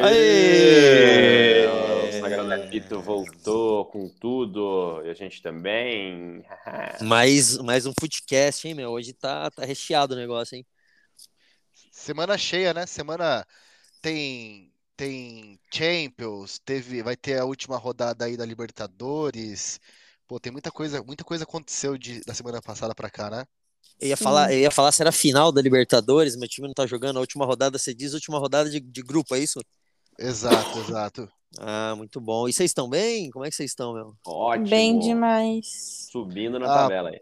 Aê! 0.00 1.66
O 1.66 2.20
Sagrado 2.20 3.02
voltou 3.02 3.84
com 3.86 4.08
tudo, 4.08 5.02
e 5.04 5.10
a 5.10 5.14
gente 5.14 5.42
também. 5.42 6.42
mais, 7.02 7.58
mais 7.58 7.84
um 7.84 7.92
footcast, 7.98 8.66
hein, 8.66 8.74
meu? 8.74 8.90
Hoje 8.90 9.12
tá, 9.12 9.50
tá 9.50 9.64
recheado 9.64 10.14
o 10.14 10.16
negócio, 10.16 10.56
hein? 10.56 10.64
Semana 11.90 12.38
cheia, 12.38 12.72
né? 12.72 12.86
Semana 12.86 13.46
tem 14.00 14.72
tem 14.96 15.58
Champions, 15.72 16.58
teve, 16.64 17.02
vai 17.02 17.16
ter 17.16 17.38
a 17.38 17.44
última 17.44 17.76
rodada 17.76 18.24
aí 18.24 18.36
da 18.36 18.46
Libertadores. 18.46 19.80
Pô, 20.28 20.38
tem 20.38 20.52
muita 20.52 20.70
coisa, 20.70 21.02
muita 21.02 21.24
coisa 21.24 21.44
aconteceu 21.44 21.98
de, 21.98 22.20
da 22.20 22.32
semana 22.32 22.62
passada 22.62 22.94
para 22.94 23.10
cá, 23.10 23.28
né? 23.28 23.44
Eu 24.00 24.08
ia, 24.08 24.16
falar, 24.16 24.52
eu 24.52 24.60
ia 24.60 24.70
falar 24.70 24.92
se 24.92 25.02
era 25.02 25.12
final 25.12 25.52
da 25.52 25.60
Libertadores, 25.60 26.36
meu 26.36 26.48
time 26.48 26.66
não 26.66 26.74
tá 26.74 26.86
jogando 26.86 27.18
a 27.18 27.20
última 27.20 27.44
rodada, 27.44 27.78
você 27.78 27.94
diz 27.94 28.14
última 28.14 28.38
rodada 28.38 28.68
de, 28.68 28.80
de 28.80 29.02
grupo, 29.02 29.34
é 29.34 29.38
isso? 29.38 29.60
Exato, 30.18 30.78
exato. 30.80 31.32
Ah, 31.58 31.94
muito 31.96 32.20
bom. 32.20 32.48
E 32.48 32.52
vocês 32.52 32.70
estão 32.70 32.88
bem? 32.88 33.30
Como 33.30 33.44
é 33.44 33.50
que 33.50 33.56
vocês 33.56 33.70
estão, 33.70 33.92
meu? 33.92 34.14
Ótimo. 34.24 34.68
Bem 34.68 34.98
demais. 34.98 36.08
Subindo 36.10 36.58
na 36.58 36.66
Ah, 36.66 36.78
tabela 36.82 37.10
aí. 37.10 37.20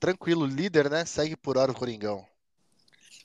Tranquilo, 0.00 0.44
líder, 0.46 0.90
né? 0.90 1.04
Segue 1.04 1.36
por 1.36 1.56
hora 1.56 1.70
o 1.70 1.74
Coringão. 1.74 2.24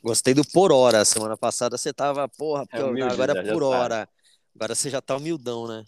Gostei 0.04 0.34
do 0.34 0.46
por 0.46 0.72
hora. 0.72 1.04
Semana 1.04 1.36
passada 1.36 1.78
você 1.78 1.92
tava, 1.92 2.28
porra, 2.30 2.66
É 2.72 2.84
humilde, 2.84 3.12
agora 3.12 3.32
é 3.32 3.36
por 3.36 3.48
sabe. 3.48 3.60
tá. 3.60 3.66
hora. 3.66 4.10
Agora 4.56 4.76
você 4.76 4.90
já 4.90 5.02
tá 5.02 5.16
humildão, 5.18 5.68
né? 5.68 5.84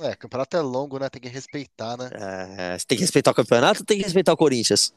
É, 0.00 0.16
campeonato 0.16 0.56
é 0.56 0.60
longo, 0.60 0.98
né? 0.98 1.08
Tem 1.08 1.20
que 1.20 1.28
respeitar, 1.28 1.96
né? 1.96 2.10
É, 2.12 2.78
você 2.78 2.86
tem 2.86 2.96
que 2.98 3.02
respeitar 3.04 3.30
o 3.30 3.34
campeonato 3.34 3.80
ou 3.80 3.86
tem 3.86 3.98
que 3.98 4.04
respeitar 4.04 4.32
o 4.32 4.36
Corinthians? 4.36 4.92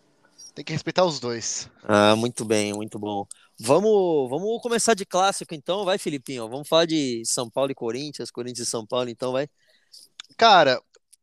Tem 0.55 0.63
que 0.63 0.73
respeitar 0.73 1.03
os 1.03 1.19
dois. 1.19 1.69
Ah, 1.83 2.15
muito 2.15 2.45
bem, 2.45 2.73
muito 2.73 2.97
bom. 2.97 3.27
Vamos, 3.59 4.29
vamos 4.29 4.61
começar 4.61 4.93
de 4.93 5.05
clássico 5.05 5.53
então, 5.53 5.85
vai, 5.85 5.97
Filipinho? 5.97 6.49
Vamos 6.49 6.67
falar 6.67 6.85
de 6.85 7.23
São 7.25 7.49
Paulo 7.49 7.71
e 7.71 7.75
Corinthians, 7.75 8.29
Corinthians 8.29 8.67
e 8.67 8.71
São 8.71 8.85
Paulo, 8.85 9.09
então 9.09 9.31
vai. 9.31 9.47
Cara, 10.37 10.81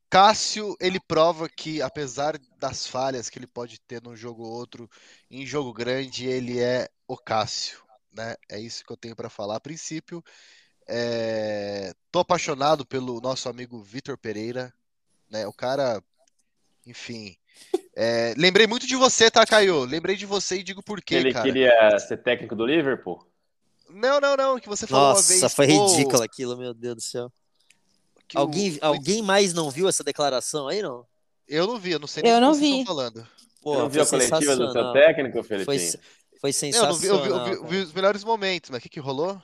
Cássio, 0.08 0.76
ele 0.80 1.00
prova 1.00 1.48
que, 1.48 1.82
apesar 1.82 2.38
das 2.58 2.86
falhas 2.86 3.28
que 3.28 3.38
ele 3.38 3.46
pode 3.46 3.78
ter 3.80 4.02
num 4.02 4.16
jogo 4.16 4.44
ou 4.44 4.52
outro, 4.52 4.88
em 5.30 5.46
jogo 5.46 5.72
grande, 5.72 6.26
ele 6.26 6.58
é 6.58 6.88
o 7.06 7.16
Cássio, 7.16 7.82
né? 8.12 8.34
É 8.50 8.58
isso 8.58 8.84
que 8.84 8.92
eu 8.92 8.96
tenho 8.96 9.16
para 9.16 9.30
falar. 9.30 9.56
A 9.56 9.60
princípio, 9.60 10.22
é... 10.88 11.92
tô 12.10 12.18
apaixonado 12.20 12.86
pelo 12.86 13.20
nosso 13.20 13.48
amigo 13.48 13.82
Vitor 13.82 14.18
Pereira, 14.18 14.72
né? 15.30 15.46
O 15.46 15.52
cara, 15.52 16.02
enfim. 16.86 17.36
É, 17.94 18.34
Lembrei 18.36 18.66
muito 18.66 18.86
de 18.86 18.96
você, 18.96 19.30
tá, 19.30 19.44
Caio? 19.46 19.84
Lembrei 19.84 20.16
de 20.16 20.26
você 20.26 20.56
e 20.56 20.62
digo 20.62 20.82
por 20.82 21.00
quê, 21.02 21.16
Ele 21.16 21.32
cara. 21.32 21.44
queria 21.46 21.98
ser 21.98 22.16
técnico 22.18 22.54
do 22.56 22.64
Liverpool? 22.66 23.26
Não, 23.90 24.18
não, 24.20 24.36
não, 24.36 24.58
que 24.58 24.68
você 24.68 24.86
falou 24.86 25.06
uma 25.08 25.14
Nossa, 25.14 25.38
vez. 25.40 25.54
foi 25.54 25.66
pô, 25.66 25.72
ridículo 25.72 26.22
aquilo, 26.22 26.56
meu 26.56 26.72
Deus 26.72 26.94
do 26.96 27.02
céu. 27.02 27.32
que 28.26 28.38
o- 28.38 28.40
Alguém, 28.40 28.78
alguém 28.80 29.22
mais 29.22 29.52
não 29.52 29.70
viu 29.70 29.86
essa 29.88 30.02
declaração 30.02 30.66
aí, 30.68 30.80
não? 30.80 31.06
Eu 31.46 31.66
não 31.66 31.78
vi, 31.78 31.90
eu 31.90 31.98
não 31.98 32.06
sei 32.06 32.22
nem 32.22 32.32
Eu 32.32 32.38
o 32.38 32.40
que 32.40 32.46
não 32.46 32.54
vocês 32.54 32.70
vi. 32.70 32.80
estão 32.80 32.86
falando. 32.96 33.28
Pô, 33.60 33.74
Você 33.74 33.78
não 33.82 33.88
viu 33.90 34.02
a 34.02 34.06
foi 34.06 34.18
coletiva 34.18 34.38
do 34.40 34.44
seu 34.56 34.56
sensacional. 34.66 34.92
técnico, 34.94 35.42
Foi, 35.42 35.44
Felipinho? 35.44 36.02
foi 36.40 36.50
Eu 36.72 36.86
não 36.86 36.96
vi, 36.98 37.06
eu 37.06 37.22
vi, 37.22 37.28
eu 37.28 37.44
vi- 37.44 37.50
sensacional. 37.50 37.54
eu 37.54 37.66
vi 37.66 37.76
os 37.76 37.92
melhores 37.92 38.24
momentos, 38.24 38.70
mas 38.70 38.78
o 38.78 38.82
que 38.82 38.88
que 38.88 39.00
rolou? 39.00 39.40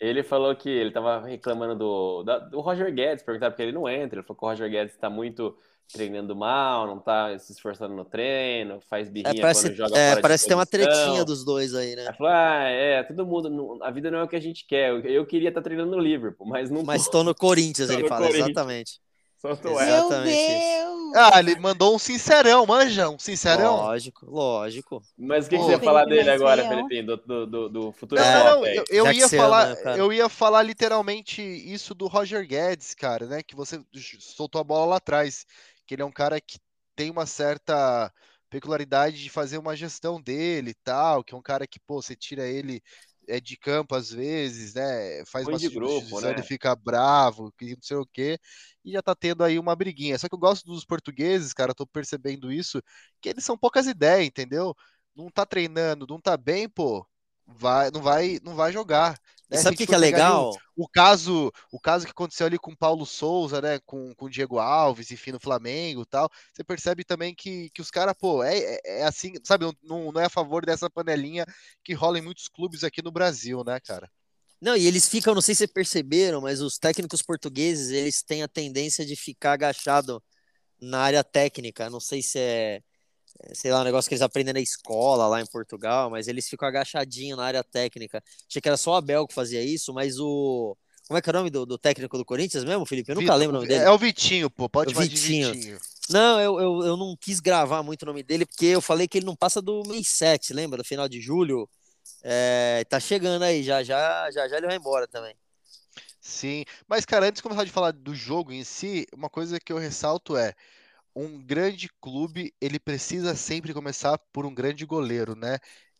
Ele 0.00 0.22
falou 0.22 0.54
que 0.56 0.68
ele 0.68 0.90
tava 0.90 1.20
reclamando 1.26 1.76
do, 1.76 2.22
da- 2.24 2.38
do 2.38 2.60
Roger 2.60 2.92
Guedes, 2.92 3.24
perguntaram 3.24 3.52
porque 3.52 3.62
ele 3.62 3.72
não 3.72 3.88
entra. 3.88 4.18
Ele 4.18 4.26
falou 4.26 4.38
que 4.38 4.44
o 4.44 4.48
Roger 4.48 4.70
Guedes 4.70 4.96
tá 4.96 5.08
muito 5.08 5.56
treinando 5.92 6.34
mal, 6.34 6.86
não 6.86 6.98
tá 6.98 7.38
se 7.38 7.52
esforçando 7.52 7.94
no 7.94 8.04
treino, 8.04 8.80
faz 8.88 9.08
birrinha 9.08 9.38
É, 9.38 9.40
parece, 9.40 9.68
quando 9.68 9.74
joga 9.76 9.98
é, 9.98 10.10
fora 10.10 10.22
de 10.22 10.22
parece 10.22 10.46
ter 10.46 10.54
uma 10.54 10.66
posição. 10.66 10.66
tretinha 10.66 11.24
dos 11.24 11.44
dois 11.44 11.74
aí, 11.74 11.94
né? 11.94 12.06
Aí 12.08 12.14
falou, 12.14 12.32
ah, 12.32 12.64
é, 12.68 13.02
todo 13.02 13.26
mundo, 13.26 13.78
a 13.82 13.90
vida 13.90 14.10
não 14.10 14.18
é 14.18 14.22
o 14.24 14.28
que 14.28 14.36
a 14.36 14.40
gente 14.40 14.66
quer. 14.66 14.90
Eu, 15.06 15.26
queria 15.26 15.48
estar 15.48 15.62
treinando 15.62 15.92
no 15.96 15.98
Liverpool, 16.02 16.46
mas 16.46 16.70
não 16.70 16.82
Mas 16.84 17.08
tô. 17.08 17.22
no 17.24 17.34
Corinthians, 17.34 17.88
Tô 17.88 17.94
ele 17.94 18.02
no 18.02 18.08
fala, 18.08 18.26
Corinthians. 18.26 18.46
exatamente. 18.46 19.00
Só 19.38 19.56
tô 19.56 19.68
Exato. 19.70 19.80
essa. 19.80 20.18
Meu 20.18 20.36
Exatamente 20.36 20.36
Deus! 20.38 20.93
Ah, 21.14 21.38
ele 21.38 21.54
mandou 21.60 21.94
um 21.94 21.98
sincerão, 21.98 22.66
manja, 22.66 23.08
um 23.08 23.18
sincerão. 23.18 23.76
Lógico, 23.76 24.26
lógico. 24.28 25.02
Mas 25.16 25.46
o 25.46 25.50
que, 25.50 25.56
que 25.56 25.62
você 25.62 25.72
ia 25.72 25.78
falar 25.78 26.04
Felipe, 26.04 26.24
dele 26.24 26.30
agora. 26.30 26.68
Felipinho, 26.68 27.06
do, 27.06 27.16
do, 27.16 27.46
do, 27.46 27.68
do 27.68 27.92
futuro 27.92 28.20
Não, 28.20 28.44
não, 28.44 28.66
eu, 28.66 28.84
eu 28.88 29.12
ia 29.12 29.28
falar, 29.28 29.76
eu 29.96 30.12
ia 30.12 30.28
falar 30.28 30.62
literalmente 30.64 31.40
isso 31.40 31.94
do 31.94 32.08
Roger 32.08 32.44
Guedes, 32.44 32.94
cara, 32.94 33.26
né? 33.26 33.42
Que 33.44 33.54
você 33.54 33.80
soltou 34.18 34.60
a 34.60 34.64
bola 34.64 34.86
lá 34.86 34.96
atrás, 34.96 35.46
que 35.86 35.94
ele 35.94 36.02
é 36.02 36.04
um 36.04 36.10
cara 36.12 36.40
que 36.40 36.58
tem 36.96 37.10
uma 37.10 37.26
certa 37.26 38.12
peculiaridade 38.50 39.22
de 39.22 39.30
fazer 39.30 39.58
uma 39.58 39.76
gestão 39.76 40.20
dele 40.20 40.70
e 40.70 40.74
tal, 40.82 41.22
que 41.22 41.32
é 41.32 41.36
um 41.36 41.42
cara 41.42 41.66
que, 41.66 41.78
pô, 41.78 42.02
você 42.02 42.16
tira 42.16 42.46
ele 42.46 42.82
é 43.28 43.40
de 43.40 43.56
campo 43.56 43.94
às 43.94 44.10
vezes, 44.10 44.74
né? 44.74 45.24
Faz 45.26 45.44
Põe 45.44 45.54
uma 45.54 45.58
de 45.60 45.68
grupo, 45.68 46.20
né? 46.20 46.30
ele 46.30 46.42
fica 46.42 46.74
bravo, 46.76 47.52
que 47.58 47.74
não 47.74 47.82
sei 47.82 47.96
o 47.96 48.06
quê, 48.06 48.38
e 48.84 48.92
já 48.92 49.02
tá 49.02 49.14
tendo 49.14 49.42
aí 49.44 49.58
uma 49.58 49.76
briguinha. 49.76 50.18
Só 50.18 50.28
que 50.28 50.34
eu 50.34 50.38
gosto 50.38 50.66
dos 50.66 50.84
portugueses, 50.84 51.52
cara, 51.52 51.74
tô 51.74 51.86
percebendo 51.86 52.52
isso, 52.52 52.82
que 53.20 53.28
eles 53.28 53.44
são 53.44 53.56
poucas 53.58 53.86
ideias, 53.86 54.26
entendeu? 54.26 54.74
Não 55.14 55.30
tá 55.30 55.46
treinando, 55.46 56.06
não 56.08 56.20
tá 56.20 56.36
bem, 56.36 56.68
pô, 56.68 57.06
vai, 57.46 57.90
não 57.90 58.00
vai, 58.02 58.40
não 58.42 58.54
vai 58.54 58.72
jogar. 58.72 59.18
Né? 59.50 59.58
Sabe 59.58 59.74
o 59.74 59.78
que, 59.78 59.86
que 59.86 59.92
é 59.92 59.96
ali 59.96 60.06
o- 60.06 60.10
legal? 60.10 60.56
o 60.76 60.88
caso, 60.88 61.52
o 61.70 61.78
caso 61.78 62.04
que 62.04 62.10
aconteceu 62.10 62.46
ali 62.46 62.58
com 62.58 62.72
o 62.72 62.76
Paulo 62.76 63.04
Souza, 63.04 63.60
né, 63.60 63.78
com, 63.84 64.14
com 64.14 64.26
o 64.26 64.30
Diego 64.30 64.58
Alves, 64.58 65.10
enfim, 65.10 65.32
no 65.32 65.40
Flamengo 65.40 66.04
tal, 66.06 66.28
você 66.52 66.64
percebe 66.64 67.04
também 67.04 67.34
que, 67.34 67.70
que 67.70 67.80
os 67.80 67.90
caras, 67.90 68.14
pô, 68.18 68.42
é, 68.42 68.58
é, 68.58 68.80
é 69.00 69.04
assim, 69.04 69.34
sabe, 69.44 69.66
não, 69.82 70.10
não 70.12 70.20
é 70.20 70.24
a 70.24 70.30
favor 70.30 70.64
dessa 70.64 70.88
panelinha 70.90 71.44
que 71.82 71.92
rola 71.92 72.18
em 72.18 72.22
muitos 72.22 72.48
clubes 72.48 72.82
aqui 72.82 73.02
no 73.02 73.12
Brasil, 73.12 73.62
né, 73.64 73.78
cara? 73.80 74.10
Não, 74.60 74.76
e 74.76 74.86
eles 74.86 75.06
ficam, 75.06 75.34
não 75.34 75.42
sei 75.42 75.54
se 75.54 75.58
vocês 75.58 75.72
perceberam, 75.72 76.40
mas 76.40 76.62
os 76.62 76.78
técnicos 76.78 77.20
portugueses, 77.20 77.90
eles 77.90 78.22
têm 78.22 78.42
a 78.42 78.48
tendência 78.48 79.04
de 79.04 79.14
ficar 79.14 79.52
agachado 79.52 80.22
na 80.80 81.00
área 81.00 81.22
técnica. 81.22 81.90
Não 81.90 82.00
sei 82.00 82.22
se 82.22 82.38
é, 82.38 82.80
sei 83.52 83.70
lá, 83.72 83.80
um 83.80 83.84
negócio 83.84 84.08
que 84.08 84.14
eles 84.14 84.22
aprendem 84.22 84.54
na 84.54 84.60
escola 84.60 85.26
lá 85.26 85.40
em 85.40 85.46
Portugal, 85.46 86.10
mas 86.10 86.28
eles 86.28 86.48
ficam 86.48 86.66
agachadinhos 86.68 87.36
na 87.36 87.44
área 87.44 87.64
técnica. 87.64 88.22
Achei 88.48 88.60
que 88.62 88.68
era 88.68 88.76
só 88.76 88.92
o 88.92 88.94
Abel 88.96 89.26
que 89.26 89.34
fazia 89.34 89.62
isso, 89.62 89.92
mas 89.92 90.18
o. 90.18 90.76
Como 91.06 91.18
é 91.18 91.22
que 91.22 91.28
é 91.28 91.32
o 91.32 91.34
nome 91.34 91.50
do, 91.50 91.66
do 91.66 91.76
técnico 91.76 92.16
do 92.16 92.24
Corinthians 92.24 92.64
mesmo, 92.64 92.86
Felipe? 92.86 93.10
Eu 93.10 93.16
nunca 93.16 93.24
Vitor- 93.26 93.36
lembro 93.38 93.56
o 93.56 93.60
nome 93.60 93.68
dele. 93.68 93.84
É 93.84 93.90
o 93.90 93.98
Vitinho, 93.98 94.48
pô, 94.48 94.68
pode 94.68 94.92
chamar 94.92 95.04
Vitinho. 95.06 95.52
de 95.52 95.58
Vitinho. 95.58 95.78
Não, 96.08 96.40
eu, 96.40 96.60
eu, 96.60 96.82
eu 96.84 96.96
não 96.96 97.16
quis 97.18 97.40
gravar 97.40 97.82
muito 97.82 98.02
o 98.02 98.06
nome 98.06 98.22
dele, 98.22 98.46
porque 98.46 98.66
eu 98.66 98.80
falei 98.80 99.06
que 99.08 99.18
ele 99.18 99.26
não 99.26 99.36
passa 99.36 99.60
do 99.60 99.82
mês 99.86 100.08
7, 100.08 100.52
lembra? 100.54 100.78
Do 100.78 100.84
final 100.84 101.08
de 101.08 101.20
julho. 101.20 101.68
É, 102.22 102.84
tá 102.88 102.98
chegando 103.00 103.42
aí, 103.42 103.62
já 103.62 103.82
já, 103.82 104.30
já 104.30 104.48
já 104.48 104.56
ele 104.56 104.66
vai 104.66 104.76
embora 104.76 105.06
também. 105.06 105.34
Sim, 106.20 106.64
mas 106.88 107.04
cara, 107.04 107.26
antes 107.26 107.38
de 107.38 107.42
começar 107.42 107.64
de 107.64 107.70
falar 107.70 107.92
do 107.92 108.14
jogo 108.14 108.50
em 108.52 108.64
si, 108.64 109.06
uma 109.14 109.28
coisa 109.28 109.60
que 109.60 109.70
eu 109.72 109.76
ressalto 109.78 110.36
é 110.36 110.54
um 111.14 111.40
grande 111.44 111.88
clube, 112.00 112.54
ele 112.60 112.78
precisa 112.78 113.34
sempre 113.36 113.72
começar 113.72 114.18
por 114.32 114.46
um 114.46 114.54
grande 114.54 114.84
goleiro, 114.84 115.36
né? 115.36 115.58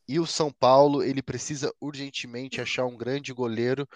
E 0.08 0.18
o 0.20 0.26
São 0.26 0.52
Paulo, 0.52 1.02
ele 1.02 1.22
precisa 1.22 1.72
urgentemente 1.80 2.60
achar 2.60 2.84
um 2.86 2.96
grande 2.96 3.32
goleiro 3.32 3.88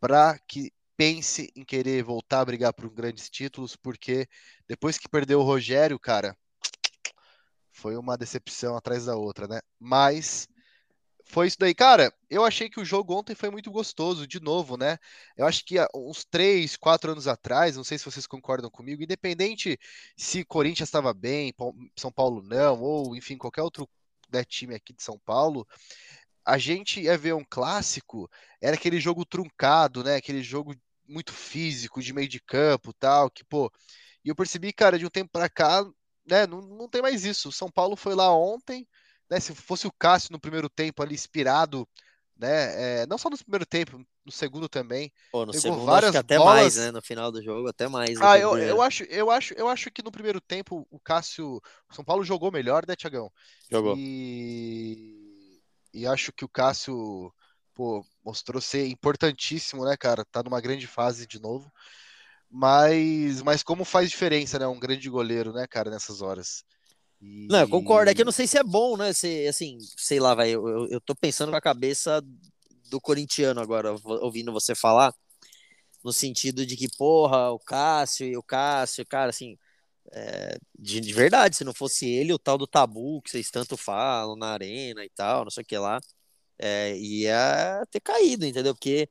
para 0.00 0.38
que 0.46 0.72
pense 0.96 1.50
em 1.56 1.64
querer 1.64 2.02
voltar 2.02 2.40
a 2.40 2.44
brigar 2.44 2.72
por 2.74 2.90
grandes 2.90 3.30
títulos, 3.30 3.76
porque 3.76 4.28
depois 4.68 4.98
que 4.98 5.08
perdeu 5.08 5.40
o 5.40 5.44
Rogério, 5.44 5.98
cara, 5.98 6.36
foi 7.72 7.96
uma 7.96 8.18
decepção 8.18 8.76
atrás 8.76 9.04
da 9.06 9.16
outra, 9.16 9.46
né? 9.46 9.60
Mas 9.78 10.48
foi 11.28 11.46
isso 11.46 11.58
daí. 11.58 11.74
Cara, 11.74 12.12
eu 12.30 12.44
achei 12.44 12.70
que 12.70 12.80
o 12.80 12.84
jogo 12.84 13.14
ontem 13.14 13.34
foi 13.34 13.50
muito 13.50 13.70
gostoso, 13.70 14.26
de 14.26 14.40
novo, 14.40 14.76
né? 14.76 14.98
Eu 15.36 15.46
acho 15.46 15.64
que 15.64 15.76
uns 15.94 16.24
três, 16.24 16.76
quatro 16.76 17.12
anos 17.12 17.28
atrás, 17.28 17.76
não 17.76 17.84
sei 17.84 17.98
se 17.98 18.04
vocês 18.04 18.26
concordam 18.26 18.70
comigo, 18.70 19.02
independente 19.02 19.78
se 20.16 20.44
Corinthians 20.44 20.88
estava 20.88 21.12
bem, 21.14 21.54
São 21.96 22.10
Paulo 22.10 22.42
não, 22.42 22.80
ou 22.80 23.14
enfim, 23.14 23.36
qualquer 23.36 23.62
outro 23.62 23.88
né, 24.32 24.42
time 24.44 24.74
aqui 24.74 24.92
de 24.92 25.02
São 25.02 25.18
Paulo, 25.18 25.66
a 26.44 26.56
gente 26.58 27.00
ia 27.02 27.16
ver 27.18 27.34
um 27.34 27.44
clássico, 27.48 28.28
era 28.60 28.74
aquele 28.76 28.98
jogo 28.98 29.24
truncado, 29.24 30.02
né? 30.02 30.16
Aquele 30.16 30.42
jogo 30.42 30.74
muito 31.06 31.32
físico, 31.32 32.02
de 32.02 32.12
meio 32.12 32.28
de 32.28 32.40
campo, 32.40 32.92
tal, 32.94 33.30
que, 33.30 33.44
pô, 33.44 33.70
e 34.24 34.28
eu 34.30 34.34
percebi, 34.34 34.72
cara, 34.72 34.98
de 34.98 35.06
um 35.06 35.10
tempo 35.10 35.30
pra 35.30 35.48
cá, 35.48 35.84
né, 36.26 36.46
não, 36.46 36.60
não 36.60 36.88
tem 36.88 37.02
mais 37.02 37.24
isso. 37.24 37.52
São 37.52 37.70
Paulo 37.70 37.96
foi 37.96 38.14
lá 38.14 38.34
ontem, 38.34 38.86
né? 39.30 39.40
Se 39.40 39.54
fosse 39.54 39.86
o 39.86 39.92
Cássio 39.92 40.32
no 40.32 40.40
primeiro 40.40 40.68
tempo 40.68 41.02
ali 41.02 41.14
inspirado, 41.14 41.88
né? 42.36 43.02
é, 43.02 43.06
não 43.06 43.18
só 43.18 43.28
no 43.28 43.36
primeiro 43.36 43.66
tempo, 43.66 44.00
no 44.24 44.32
segundo 44.32 44.68
também. 44.68 45.12
Pô, 45.32 45.44
no 45.44 45.52
segundo 45.52 45.84
várias 45.84 46.14
acho 46.14 46.24
que 46.24 46.32
até 46.32 46.38
bolas. 46.38 46.54
mais, 46.54 46.76
né? 46.76 46.90
No 46.92 47.02
final 47.02 47.32
do 47.32 47.42
jogo, 47.42 47.68
até 47.68 47.88
mais. 47.88 48.20
Ah, 48.20 48.38
eu, 48.38 48.56
eu 48.56 48.80
acho, 48.80 49.02
eu 49.04 49.30
acho, 49.30 49.54
eu 49.54 49.68
acho 49.68 49.90
que 49.90 50.02
no 50.02 50.12
primeiro 50.12 50.40
tempo 50.40 50.86
o 50.90 51.00
Cássio, 51.00 51.56
o 51.90 51.94
São 51.94 52.04
Paulo 52.04 52.24
jogou 52.24 52.52
melhor, 52.52 52.84
né, 52.86 52.94
Tiagão? 52.94 53.30
Jogou. 53.70 53.96
E, 53.98 55.60
e 55.92 56.06
acho 56.06 56.32
que 56.32 56.44
o 56.44 56.48
Cássio, 56.48 57.32
pô, 57.74 58.04
mostrou 58.24 58.60
ser 58.60 58.86
importantíssimo, 58.86 59.84
né, 59.84 59.96
cara? 59.96 60.24
Tá 60.24 60.42
numa 60.42 60.60
grande 60.60 60.86
fase 60.86 61.26
de 61.26 61.40
novo. 61.40 61.70
Mas, 62.50 63.42
mas 63.42 63.62
como 63.62 63.84
faz 63.84 64.08
diferença, 64.08 64.58
né? 64.58 64.66
Um 64.66 64.78
grande 64.78 65.08
goleiro, 65.10 65.52
né, 65.52 65.66
cara, 65.66 65.90
nessas 65.90 66.22
horas. 66.22 66.64
E- 67.20 67.48
Não, 67.50 67.60
eu 67.60 67.68
concordo. 67.68 68.10
É 68.10 68.14
que 68.14 68.20
eu 68.20 68.24
não 68.26 68.32
sei 68.32 68.46
se 68.46 68.58
é 68.58 68.62
bom, 68.62 68.96
né? 68.96 69.12
Se, 69.12 69.46
assim, 69.46 69.78
sei 69.96 70.20
lá, 70.20 70.34
vai. 70.34 70.50
Eu, 70.50 70.66
eu, 70.68 70.88
eu 70.88 71.00
tô 71.00 71.14
pensando 71.14 71.50
com 71.50 71.56
a 71.56 71.60
cabeça 71.60 72.22
do 72.88 73.00
corintiano 73.00 73.60
agora, 73.60 73.94
ouvindo 74.22 74.52
você 74.52 74.74
falar, 74.74 75.14
no 76.02 76.12
sentido 76.12 76.64
de 76.64 76.76
que, 76.76 76.88
porra, 76.96 77.50
o 77.50 77.58
Cássio 77.58 78.26
e 78.26 78.36
o 78.36 78.42
Cássio, 78.42 79.04
cara, 79.06 79.30
assim, 79.30 79.58
é, 80.12 80.58
de, 80.78 81.00
de, 81.00 81.12
verdade, 81.12 81.56
se 81.56 81.64
não 81.64 81.74
fosse 81.74 82.08
ele, 82.08 82.32
o 82.32 82.38
tal 82.38 82.56
do 82.56 82.66
tabu 82.66 83.20
que 83.22 83.30
vocês 83.30 83.50
tanto 83.50 83.76
falam 83.76 84.36
na 84.36 84.48
arena 84.52 85.04
e 85.04 85.10
tal, 85.10 85.44
não 85.44 85.50
sei 85.50 85.62
o 85.62 85.66
que 85.66 85.76
lá, 85.76 86.00
é, 86.58 86.96
ia 86.96 87.82
ter 87.90 88.00
caído, 88.00 88.46
entendeu? 88.46 88.74
Porque, 88.74 89.08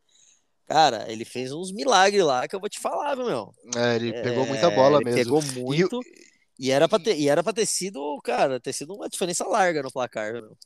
cara, 0.66 1.12
ele 1.12 1.26
fez 1.26 1.52
uns 1.52 1.72
milagres 1.72 2.24
lá 2.24 2.48
que 2.48 2.56
eu 2.56 2.60
vou 2.60 2.70
te 2.70 2.80
falar, 2.80 3.16
viu, 3.16 3.26
meu? 3.26 3.54
É, 3.76 3.96
ele 3.96 4.14
pegou 4.14 4.46
muita 4.48 4.72
bola 4.72 5.02
mesmo. 5.02 5.24
Pegou 5.24 5.42
muito. 5.42 6.02
E, 6.04 6.27
e 6.60 6.72
era 6.72 6.88
pra 6.88 7.00
ter, 7.00 7.18
e 7.18 7.30
era 7.30 7.44
pra 7.44 7.54
ter 7.54 7.66
sido, 7.66 8.20
cara, 8.24 8.60
ter 8.60 8.74
sido 8.74 8.94
uma 8.96 9.08
diferença 9.08 9.46
larga 9.48 9.84
no 9.84 9.92
placar, 9.92 10.34
viu, 10.34 10.42
meu? 10.42 10.58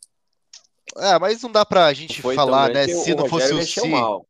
É, 0.97 1.19
mas 1.19 1.41
não 1.41 1.51
dá 1.51 1.65
pra 1.65 1.93
gente 1.93 2.21
Foi 2.21 2.35
falar, 2.35 2.69
né? 2.69 2.87
Se 2.87 3.15
não 3.15 3.27
fosse 3.27 3.53
o 3.53 3.63
Si. 3.63 3.87
Mal. 3.87 4.27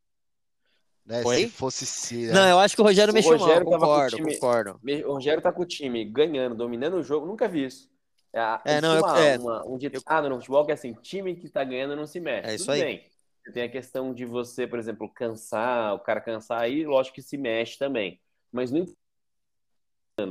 Né, 1.04 1.22
se 1.22 1.48
fosse 1.48 1.86
Si. 1.86 2.26
Né? 2.26 2.32
Não, 2.32 2.48
eu 2.48 2.58
acho 2.58 2.76
que 2.76 2.80
o 2.80 2.84
Rogério 2.84 3.10
o 3.10 3.14
mexeu 3.14 3.36
Rogério 3.36 3.68
mal, 3.68 3.80
concordo, 3.80 4.16
time, 4.16 4.34
concordo. 4.34 4.80
O 5.06 5.12
Rogério 5.14 5.42
tá 5.42 5.52
com 5.52 5.62
o 5.62 5.66
time 5.66 6.04
ganhando, 6.04 6.54
dominando 6.54 6.94
o 6.94 7.02
jogo, 7.02 7.26
nunca 7.26 7.48
vi 7.48 7.64
isso. 7.64 7.90
É, 8.32 8.76
é 8.76 8.80
não, 8.80 8.98
uma, 8.98 9.18
eu, 9.18 9.24
é, 9.24 9.38
uma, 9.38 9.66
um 9.66 9.76
ditado 9.76 10.26
eu... 10.26 10.30
no 10.30 10.36
futebol 10.36 10.64
que 10.64 10.70
é 10.70 10.74
assim, 10.74 10.94
time 10.94 11.34
que 11.34 11.48
tá 11.48 11.62
ganhando 11.64 11.96
não 11.96 12.06
se 12.06 12.18
mexe. 12.18 12.50
É 12.50 12.54
isso 12.54 12.64
Tudo 12.64 12.74
aí. 12.74 12.82
Bem. 12.82 13.12
Tem 13.52 13.64
a 13.64 13.68
questão 13.68 14.14
de 14.14 14.24
você, 14.24 14.66
por 14.66 14.78
exemplo, 14.78 15.12
cansar, 15.12 15.94
o 15.94 15.98
cara 15.98 16.20
cansar 16.20 16.60
aí, 16.60 16.86
lógico 16.86 17.16
que 17.16 17.22
se 17.22 17.36
mexe 17.36 17.76
também. 17.76 18.20
Mas 18.52 18.70
no 18.70 18.86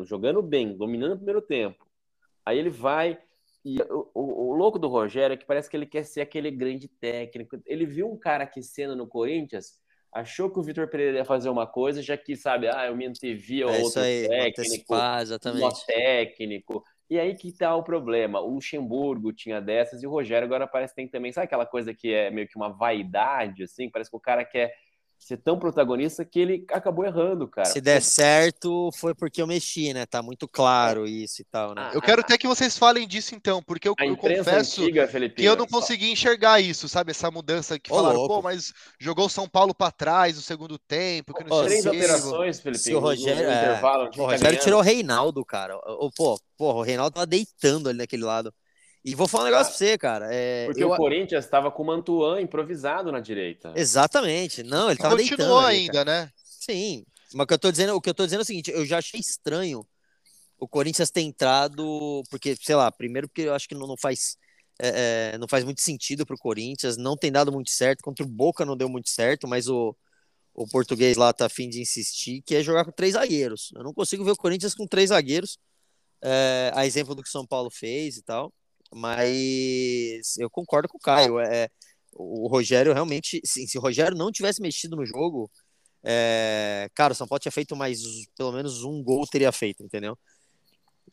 jogando 0.03 0.41
bem, 0.41 0.75
dominando 0.75 1.13
o 1.13 1.17
primeiro 1.17 1.41
tempo. 1.41 1.85
Aí 2.45 2.57
ele 2.57 2.69
vai, 2.69 3.17
e 3.63 3.81
o, 3.81 4.09
o, 4.13 4.49
o, 4.49 4.55
louco 4.55 4.79
do 4.79 4.87
Rogério 4.87 5.33
é 5.33 5.37
que 5.37 5.45
parece 5.45 5.69
que 5.69 5.77
ele 5.77 5.85
quer 5.85 6.03
ser 6.03 6.21
aquele 6.21 6.49
grande 6.51 6.87
técnico. 6.87 7.59
Ele 7.65 7.85
viu 7.85 8.11
um 8.11 8.17
cara 8.17 8.43
aquecendo 8.43 8.95
no 8.95 9.07
Corinthians, 9.07 9.79
achou 10.11 10.49
que 10.49 10.59
o 10.59 10.63
Vitor 10.63 10.87
Pereira 10.89 11.19
ia 11.19 11.25
fazer 11.25 11.49
uma 11.49 11.67
coisa, 11.67 12.01
já 12.01 12.17
que, 12.17 12.35
sabe, 12.35 12.67
ah, 12.67 12.87
eu 12.87 12.95
me 12.95 13.05
antevia 13.05 13.65
é 13.65 13.81
outro 13.81 14.01
aí, 14.01 14.27
técnico, 14.27 14.95
exatamente. 15.21 15.85
técnico. 15.85 16.83
E 17.09 17.19
aí 17.19 17.35
que 17.35 17.51
tá 17.51 17.75
o 17.75 17.83
problema. 17.83 18.39
O 18.39 18.53
Luxemburgo 18.53 19.33
tinha 19.33 19.61
dessas 19.61 20.01
e 20.01 20.07
o 20.07 20.09
Rogério 20.09 20.45
agora 20.45 20.65
parece 20.65 20.93
que 20.93 21.01
tem 21.01 21.07
também, 21.09 21.31
sabe 21.31 21.45
aquela 21.45 21.65
coisa 21.65 21.93
que 21.93 22.13
é 22.13 22.31
meio 22.31 22.47
que 22.47 22.55
uma 22.55 22.69
vaidade, 22.69 23.63
assim? 23.63 23.89
Parece 23.89 24.09
que 24.09 24.15
o 24.15 24.19
cara 24.19 24.45
quer 24.45 24.73
ser 25.21 25.37
tão 25.37 25.57
protagonista 25.57 26.25
que 26.25 26.39
ele 26.39 26.65
acabou 26.71 27.05
errando, 27.05 27.47
cara. 27.47 27.67
Se 27.69 27.79
der 27.79 28.01
certo, 28.01 28.89
foi 28.93 29.13
porque 29.13 29.41
eu 29.41 29.47
mexi, 29.47 29.93
né? 29.93 30.05
Tá 30.05 30.21
muito 30.21 30.47
claro 30.47 31.07
isso 31.07 31.41
e 31.41 31.45
tal, 31.45 31.75
né? 31.75 31.91
Eu 31.93 32.01
quero 32.01 32.21
até 32.21 32.37
que 32.37 32.47
vocês 32.47 32.75
falem 32.77 33.07
disso 33.07 33.35
então, 33.35 33.61
porque 33.61 33.87
eu, 33.87 33.95
eu 33.99 34.17
confesso 34.17 34.81
antiga, 34.81 35.07
que 35.07 35.43
eu 35.43 35.55
não 35.55 35.67
consegui 35.67 36.11
enxergar 36.11 36.59
isso, 36.59 36.89
sabe? 36.89 37.11
Essa 37.11 37.29
mudança 37.29 37.79
que 37.79 37.91
Ô, 37.91 37.95
falaram, 37.97 38.17
louco. 38.17 38.35
pô, 38.35 38.41
mas 38.41 38.73
jogou 38.99 39.27
o 39.27 39.29
São 39.29 39.47
Paulo 39.47 39.75
para 39.75 39.91
trás 39.91 40.35
no 40.35 40.41
segundo 40.41 40.79
tempo, 40.79 41.33
que 41.33 41.43
não 41.43 41.55
Ô, 41.55 41.63
Três 41.63 41.85
operações, 41.85 42.59
Felipe. 42.59 42.79
Se 42.79 42.95
o 42.95 42.99
Rogério, 42.99 43.43
é, 43.43 43.79
o 44.17 44.25
Rogério 44.25 44.59
tirou 44.59 44.79
o 44.79 44.83
Reinaldo, 44.83 45.45
cara. 45.45 45.77
O, 45.77 46.11
pô, 46.11 46.39
porra, 46.57 46.79
o 46.79 46.83
Reinaldo 46.83 47.13
tava 47.13 47.27
deitando 47.27 47.89
ali 47.89 47.99
naquele 47.99 48.23
lado. 48.23 48.51
E 49.03 49.15
vou 49.15 49.27
falar 49.27 49.45
um 49.45 49.47
negócio 49.47 49.71
pra 49.71 49.77
você, 49.77 49.97
cara. 49.97 50.27
É, 50.31 50.65
Porque 50.65 50.83
eu... 50.83 50.91
o 50.91 50.95
Corinthians 50.95 51.43
estava 51.43 51.71
com 51.71 51.81
o 51.81 51.85
Mantuan 51.85 52.39
improvisado 52.39 53.11
na 53.11 53.19
direita. 53.19 53.73
Exatamente. 53.75 54.61
Não, 54.61 54.89
ele 54.89 54.99
tava 54.99 55.15
Continuou 55.15 55.37
deitando. 55.37 55.37
Continuou 55.37 55.59
ainda, 55.59 56.05
né? 56.05 56.31
Sim. 56.43 57.03
Mas 57.33 57.43
o 57.43 57.47
que 57.47 57.53
eu 57.53 57.59
tô 57.59 57.71
dizendo, 57.71 57.95
o 57.95 58.01
que 58.01 58.09
eu 58.09 58.13
tô 58.13 58.25
dizendo 58.25 58.41
é 58.41 58.43
o 58.43 58.45
seguinte, 58.45 58.69
eu 58.71 58.85
já 58.85 58.99
achei 58.99 59.19
estranho 59.19 59.85
o 60.59 60.67
Corinthians 60.67 61.09
ter 61.09 61.21
entrado, 61.21 62.23
porque, 62.29 62.55
sei 62.55 62.75
lá, 62.75 62.91
primeiro 62.91 63.27
porque 63.27 63.41
eu 63.41 63.55
acho 63.55 63.67
que 63.67 63.73
não, 63.73 63.87
não 63.87 63.97
faz. 63.97 64.37
É, 64.79 65.31
é, 65.33 65.37
não 65.37 65.47
faz 65.47 65.63
muito 65.63 65.81
sentido 65.81 66.25
pro 66.25 66.37
Corinthians, 66.37 66.97
não 66.97 67.17
tem 67.17 67.31
dado 67.31 67.51
muito 67.51 67.69
certo, 67.69 68.03
contra 68.03 68.25
o 68.25 68.29
Boca 68.29 68.65
não 68.65 68.77
deu 68.77 68.89
muito 68.89 69.09
certo, 69.09 69.47
mas 69.47 69.67
o, 69.67 69.95
o 70.53 70.67
português 70.67 71.17
lá 71.17 71.31
tá 71.33 71.45
afim 71.47 71.69
de 71.69 71.81
insistir, 71.81 72.41
que 72.43 72.55
é 72.55 72.63
jogar 72.63 72.85
com 72.85 72.91
três 72.91 73.13
zagueiros. 73.13 73.71
Eu 73.75 73.83
não 73.83 73.93
consigo 73.93 74.23
ver 74.23 74.31
o 74.31 74.35
Corinthians 74.35 74.73
com 74.73 74.87
três 74.87 75.09
zagueiros, 75.09 75.59
é, 76.21 76.71
a 76.73 76.85
exemplo 76.85 77.15
do 77.15 77.23
que 77.23 77.29
o 77.29 77.31
São 77.31 77.45
Paulo 77.45 77.69
fez 77.71 78.17
e 78.17 78.23
tal. 78.23 78.53
Mas 78.93 80.37
eu 80.37 80.49
concordo 80.49 80.87
com 80.87 80.97
o 80.97 81.01
Caio. 81.01 81.39
É, 81.39 81.69
o 82.13 82.47
Rogério 82.47 82.93
realmente, 82.93 83.41
sim, 83.45 83.65
se 83.65 83.77
o 83.77 83.81
Rogério 83.81 84.17
não 84.17 84.31
tivesse 84.31 84.61
mexido 84.61 84.95
no 84.95 85.05
jogo, 85.05 85.49
é, 86.03 86.89
cara, 86.93 87.13
o 87.13 87.15
São 87.15 87.27
Paulo 87.27 87.39
tinha 87.39 87.51
feito 87.51 87.75
mais, 87.75 88.01
pelo 88.35 88.51
menos 88.51 88.83
um 88.83 89.03
gol 89.03 89.25
teria 89.25 89.51
feito, 89.51 89.83
entendeu? 89.83 90.17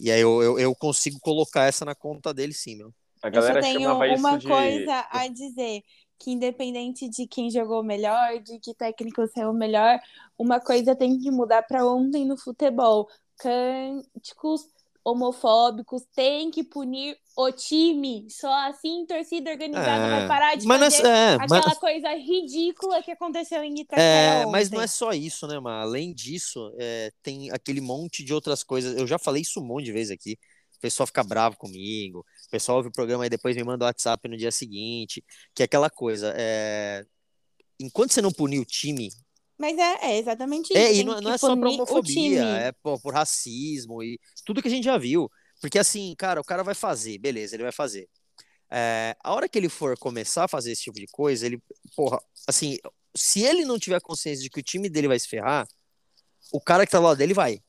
E 0.01 0.11
aí 0.11 0.21
eu, 0.21 0.43
eu, 0.43 0.59
eu 0.59 0.75
consigo 0.75 1.19
colocar 1.21 1.65
essa 1.65 1.85
na 1.85 1.95
conta 1.95 2.33
dele, 2.33 2.53
sim, 2.53 2.77
meu. 2.77 2.93
A 3.23 3.29
galera 3.29 3.59
eu 3.59 3.63
só 3.63 3.73
tenho 3.73 3.93
uma 3.93 4.41
coisa 4.41 5.07
a 5.11 5.29
dizer 5.29 5.83
que 6.19 6.33
independente 6.33 7.09
de 7.09 7.27
quem 7.27 7.51
jogou 7.51 7.83
melhor, 7.83 8.41
de 8.41 8.59
que 8.59 8.75
técnico 8.75 9.27
saiu 9.29 9.53
melhor, 9.53 9.99
uma 10.37 10.61
coisa 10.61 10.95
tem 10.95 11.19
que 11.19 11.31
mudar 11.31 11.63
para 11.63 11.87
ontem 11.87 12.25
no 12.25 12.37
futebol. 12.37 13.09
Cânticos 13.37 14.67
homofóbicos, 15.11 16.03
tem 16.15 16.51
que 16.51 16.63
punir 16.63 17.17
o 17.37 17.51
time. 17.53 18.27
Só 18.31 18.53
assim 18.69 19.07
torcida 19.07 19.51
organizada 19.51 20.07
é, 20.07 20.11
vai 20.11 20.29
parar 20.29 20.55
de 20.55 20.67
fazer 20.67 21.07
é, 21.07 21.35
aquela 21.35 21.67
mas... 21.67 21.79
coisa 21.79 22.15
ridícula 22.15 23.03
que 23.03 23.11
aconteceu 23.11 23.63
em 23.63 23.81
Itaquera 23.81 24.03
É, 24.03 24.47
mas 24.47 24.71
não 24.71 24.81
é 24.81 24.87
só 24.87 25.13
isso, 25.13 25.47
né, 25.47 25.59
Mas 25.61 25.83
Além 25.83 26.13
disso, 26.13 26.73
é, 26.79 27.11
tem 27.23 27.51
aquele 27.51 27.81
monte 27.81 28.25
de 28.25 28.35
outras 28.35 28.63
coisas. 28.63 28.97
Eu 28.97 29.07
já 29.07 29.19
falei 29.19 29.43
isso 29.43 29.61
um 29.61 29.65
monte 29.65 29.87
de 29.87 29.93
vezes 29.93 30.11
aqui. 30.11 30.37
O 30.77 30.81
pessoal 30.81 31.07
fica 31.07 31.25
bravo 31.25 31.57
comigo. 31.57 32.21
O 32.21 32.51
pessoal 32.51 32.79
ouve 32.79 32.89
o 32.89 32.93
programa 32.93 33.27
e 33.27 33.31
depois 33.31 33.57
me 33.57 33.65
manda 33.65 33.85
o 33.85 33.89
WhatsApp 33.89 34.29
no 34.29 34.37
dia 34.37 34.53
seguinte. 34.53 35.25
Que 35.55 35.63
é 35.63 35.65
aquela 35.65 35.91
coisa. 35.91 36.33
É... 36.37 37.05
Enquanto 37.81 38.13
você 38.13 38.23
não 38.23 38.33
punir 38.33 38.61
o 38.61 38.65
time 38.65 39.11
mas 39.59 39.77
é, 39.77 40.13
é 40.13 40.19
exatamente 40.19 40.77
é, 40.77 40.91
isso. 40.91 41.01
É, 41.01 41.03
e 41.03 41.05
não, 41.05 41.21
não 41.21 41.33
é 41.33 41.39
só 41.39 41.55
por 41.57 41.67
homofobia, 41.67 42.45
é 42.45 42.73
por, 42.73 43.01
por, 43.01 43.13
racismo 43.13 44.03
e 44.03 44.19
tudo 44.45 44.63
que 44.63 44.69
a 44.69 44.71
gente 44.71 44.85
já 44.85 44.97
viu. 44.97 45.31
Porque 45.61 45.79
assim, 45.79 46.15
cara, 46.17 46.41
o 46.41 46.45
cara 46.45 46.63
vai 46.63 46.75
fazer, 46.75 47.19
beleza, 47.19 47.57
ele 47.57 47.65
vai 47.65 47.73
fazer. 47.73 48.09
É, 48.71 49.17
a 49.23 49.35
hora 49.35 49.49
que 49.49 49.59
ele 49.59 49.69
for 49.69 49.99
começar 49.99 50.45
a 50.45 50.49
fazer 50.49 50.73
esse 50.73 50.83
tipo 50.83 50.99
de 50.99 51.07
coisa, 51.07 51.45
ele, 51.45 51.61
porra, 51.97 52.21
assim, 52.47 52.79
se 53.17 53.43
ele 53.43 53.65
não 53.65 53.79
tiver 53.79 54.01
consciência 54.01 54.43
de 54.43 54.51
que 54.51 54.61
o 54.61 54.63
time 54.63 54.89
dele 54.89 55.09
vai 55.09 55.19
se 55.19 55.27
ferrar, 55.27 55.67
o 56.53 56.61
cara 56.61 56.87
que 56.87 56.93
tá 56.93 57.01
lá 57.01 57.15
dele 57.15 57.35
vai. 57.35 57.61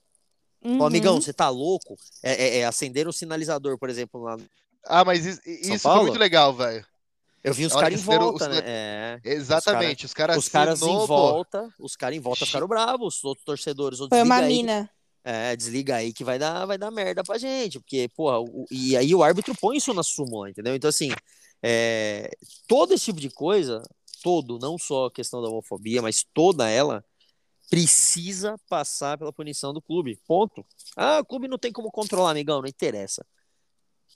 Uhum. 0.61 0.81
Ô, 0.81 0.85
amigão, 0.85 1.19
você 1.19 1.33
tá 1.33 1.49
louco? 1.49 1.95
É, 2.21 2.33
é, 2.33 2.57
é, 2.59 2.65
acender 2.65 3.07
um 3.07 3.11
sinalizador, 3.11 3.77
por 3.79 3.89
exemplo, 3.89 4.21
lá. 4.21 4.37
Ah, 4.85 5.05
mas 5.05 5.25
isso, 5.25 5.41
isso 5.45 5.79
foi 5.79 6.03
muito 6.03 6.19
legal, 6.19 6.53
velho. 6.53 6.85
Eu 7.43 7.53
vi 7.53 7.65
os 7.65 7.73
caras 7.73 8.01
em 8.01 8.03
volta, 8.03 8.49
os... 8.49 8.55
né? 8.55 8.61
É, 8.65 9.19
Exatamente, 9.23 10.05
os 10.05 10.13
caras 10.13 10.37
os 10.37 10.49
caras 10.49 10.81
em 10.81 11.05
volta, 11.05 11.73
os 11.79 11.95
caras 11.95 12.17
em 12.17 12.19
volta 12.19 12.45
ficaram 12.45 12.67
bravos, 12.67 13.17
os 13.17 13.23
outros 13.23 13.45
torcedores, 13.45 13.99
Foi 13.99 14.21
uma 14.21 14.41
mina. 14.41 14.89
É, 15.23 15.55
desliga 15.55 15.97
aí 15.97 16.13
que 16.13 16.23
vai 16.23 16.39
dar, 16.39 16.65
vai 16.65 16.77
dar 16.77 16.89
merda 16.91 17.23
pra 17.23 17.37
gente, 17.37 17.79
porque, 17.79 18.09
porra, 18.15 18.39
o, 18.39 18.65
e 18.71 18.95
aí 18.95 19.13
o 19.13 19.21
árbitro 19.21 19.53
põe 19.59 19.77
isso 19.77 19.93
na 19.93 20.01
súmula, 20.01 20.49
entendeu? 20.49 20.73
Então, 20.73 20.89
assim, 20.89 21.11
é, 21.61 22.31
todo 22.67 22.93
esse 22.93 23.05
tipo 23.05 23.19
de 23.19 23.29
coisa, 23.29 23.81
todo, 24.23 24.57
não 24.57 24.77
só 24.77 25.07
a 25.07 25.11
questão 25.11 25.41
da 25.41 25.49
homofobia, 25.49 26.01
mas 26.01 26.25
toda 26.33 26.69
ela, 26.69 27.03
precisa 27.69 28.55
passar 28.67 29.17
pela 29.17 29.31
punição 29.31 29.73
do 29.73 29.81
clube, 29.81 30.19
ponto. 30.25 30.65
Ah, 30.95 31.19
o 31.19 31.25
clube 31.25 31.47
não 31.47 31.57
tem 31.57 31.71
como 31.71 31.91
controlar, 31.91 32.31
amigão, 32.31 32.61
não 32.61 32.67
interessa 32.67 33.23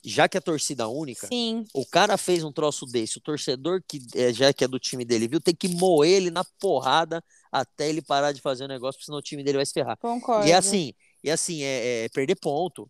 já 0.03 0.27
que 0.27 0.37
é 0.37 0.41
torcida 0.41 0.87
única, 0.87 1.27
Sim. 1.27 1.65
o 1.73 1.85
cara 1.85 2.17
fez 2.17 2.43
um 2.43 2.51
troço 2.51 2.85
desse, 2.85 3.17
o 3.17 3.21
torcedor 3.21 3.81
que 3.87 4.01
é, 4.15 4.33
já 4.33 4.51
que 4.51 4.63
é 4.63 4.67
do 4.67 4.79
time 4.79 5.05
dele, 5.05 5.27
viu, 5.27 5.39
tem 5.39 5.55
que 5.55 5.69
moer 5.69 6.11
ele 6.11 6.29
na 6.29 6.43
porrada 6.59 7.23
até 7.51 7.87
ele 7.87 8.01
parar 8.01 8.31
de 8.31 8.41
fazer 8.41 8.65
o 8.65 8.67
negócio, 8.67 9.01
senão 9.01 9.19
o 9.19 9.21
time 9.21 9.43
dele 9.43 9.57
vai 9.57 9.65
se 9.65 9.73
ferrar. 9.73 9.97
Concordo. 9.97 10.47
E 10.47 10.51
é 10.51 10.55
assim, 10.55 10.93
e 11.23 11.31
assim 11.31 11.63
é, 11.63 12.05
é 12.05 12.09
perder 12.09 12.35
ponto, 12.35 12.89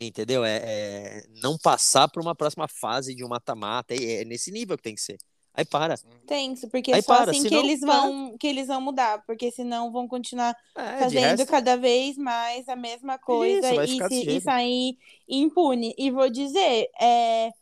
entendeu? 0.00 0.44
É, 0.44 0.56
é 0.56 1.24
não 1.42 1.56
passar 1.56 2.08
para 2.08 2.22
uma 2.22 2.34
próxima 2.34 2.66
fase 2.66 3.14
de 3.14 3.24
um 3.24 3.28
mata-mata, 3.28 3.94
é, 3.94 4.22
é 4.22 4.24
nesse 4.24 4.50
nível 4.50 4.76
que 4.76 4.82
tem 4.82 4.94
que 4.94 5.02
ser. 5.02 5.18
Aí 5.56 5.64
para. 5.64 5.94
Tenso, 6.26 6.68
porque 6.68 6.92
Aí 6.92 7.00
só 7.00 7.16
para, 7.16 7.30
assim 7.30 7.42
senão, 7.42 7.60
que 7.62 7.66
eles 7.66 7.80
vão 7.80 8.36
que 8.36 8.46
eles 8.46 8.66
vão 8.66 8.80
mudar, 8.80 9.22
porque 9.24 9.52
senão 9.52 9.92
vão 9.92 10.08
continuar 10.08 10.56
é, 10.76 10.98
fazendo 10.98 11.38
resto... 11.38 11.46
cada 11.46 11.76
vez 11.76 12.18
mais 12.18 12.68
a 12.68 12.74
mesma 12.74 13.18
coisa 13.18 13.72
Isso, 13.84 14.02
e, 14.02 14.08
se, 14.08 14.30
e, 14.30 14.40
sair 14.40 14.98
impune. 15.28 15.94
E 15.96 16.10
vou 16.10 16.28
dizer, 16.28 16.90
é, 17.00 17.52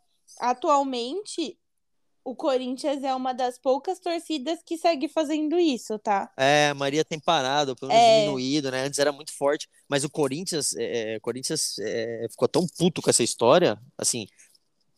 atualmente 0.40 1.58
o 2.24 2.34
Corinthians 2.34 3.02
é 3.02 3.14
uma 3.14 3.34
das 3.34 3.58
poucas 3.58 3.98
torcidas 3.98 4.60
que 4.64 4.78
segue 4.78 5.08
fazendo 5.08 5.58
isso, 5.58 5.98
tá? 5.98 6.30
É, 6.36 6.68
a 6.68 6.74
Maria 6.74 7.04
tem 7.04 7.18
parado, 7.18 7.74
pelo 7.74 7.90
menos 7.90 8.04
é... 8.04 8.20
diminuído, 8.20 8.70
né? 8.70 8.84
Antes 8.84 8.98
era 8.98 9.12
muito 9.12 9.32
forte, 9.32 9.68
mas 9.88 10.04
o 10.04 10.10
Corinthians, 10.10 10.74
é, 10.76 11.18
Corinthians 11.20 11.78
é, 11.80 12.26
ficou 12.30 12.46
tão 12.46 12.66
puto 12.78 13.02
com 13.02 13.10
essa 13.10 13.24
história, 13.24 13.78
assim, 13.98 14.26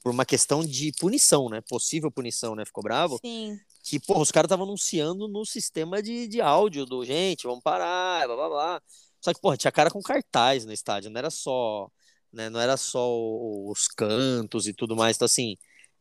por 0.05 0.13
uma 0.13 0.27
questão 0.27 0.63
de 0.65 0.93
punição, 1.01 1.51
né? 1.51 1.63
Possível 1.63 2.13
punição, 2.13 2.57
né? 2.57 2.67
Ficou 2.67 2.85
bravo? 2.85 3.23
Sim. 3.25 3.61
Que, 3.85 4.01
porra, 4.01 4.23
os 4.23 4.33
caras 4.33 4.49
estavam 4.49 4.67
anunciando 4.67 5.29
no 5.29 5.45
sistema 5.47 6.03
de, 6.03 6.29
de 6.29 6.41
áudio 6.43 6.87
do 6.87 7.05
gente, 7.05 7.45
vamos 7.47 7.63
parar, 7.63 8.27
blá 8.27 8.37
blá 8.37 8.51
blá. 8.51 8.83
Só 9.21 9.33
que, 9.35 9.41
porra, 9.41 9.57
tinha 9.59 9.73
cara 9.73 9.91
com 9.91 10.03
cartaz 10.03 10.65
no 10.67 10.73
estádio, 10.73 11.11
não 11.11 11.19
era 11.19 11.31
só, 11.31 11.91
né? 12.33 12.51
Não 12.51 12.61
era 12.61 12.77
só 12.79 13.07
os 13.71 13.89
cantos 13.89 14.67
e 14.69 14.75
tudo 14.75 14.97
mais. 14.97 15.17
Então, 15.17 15.27
assim, 15.27 15.57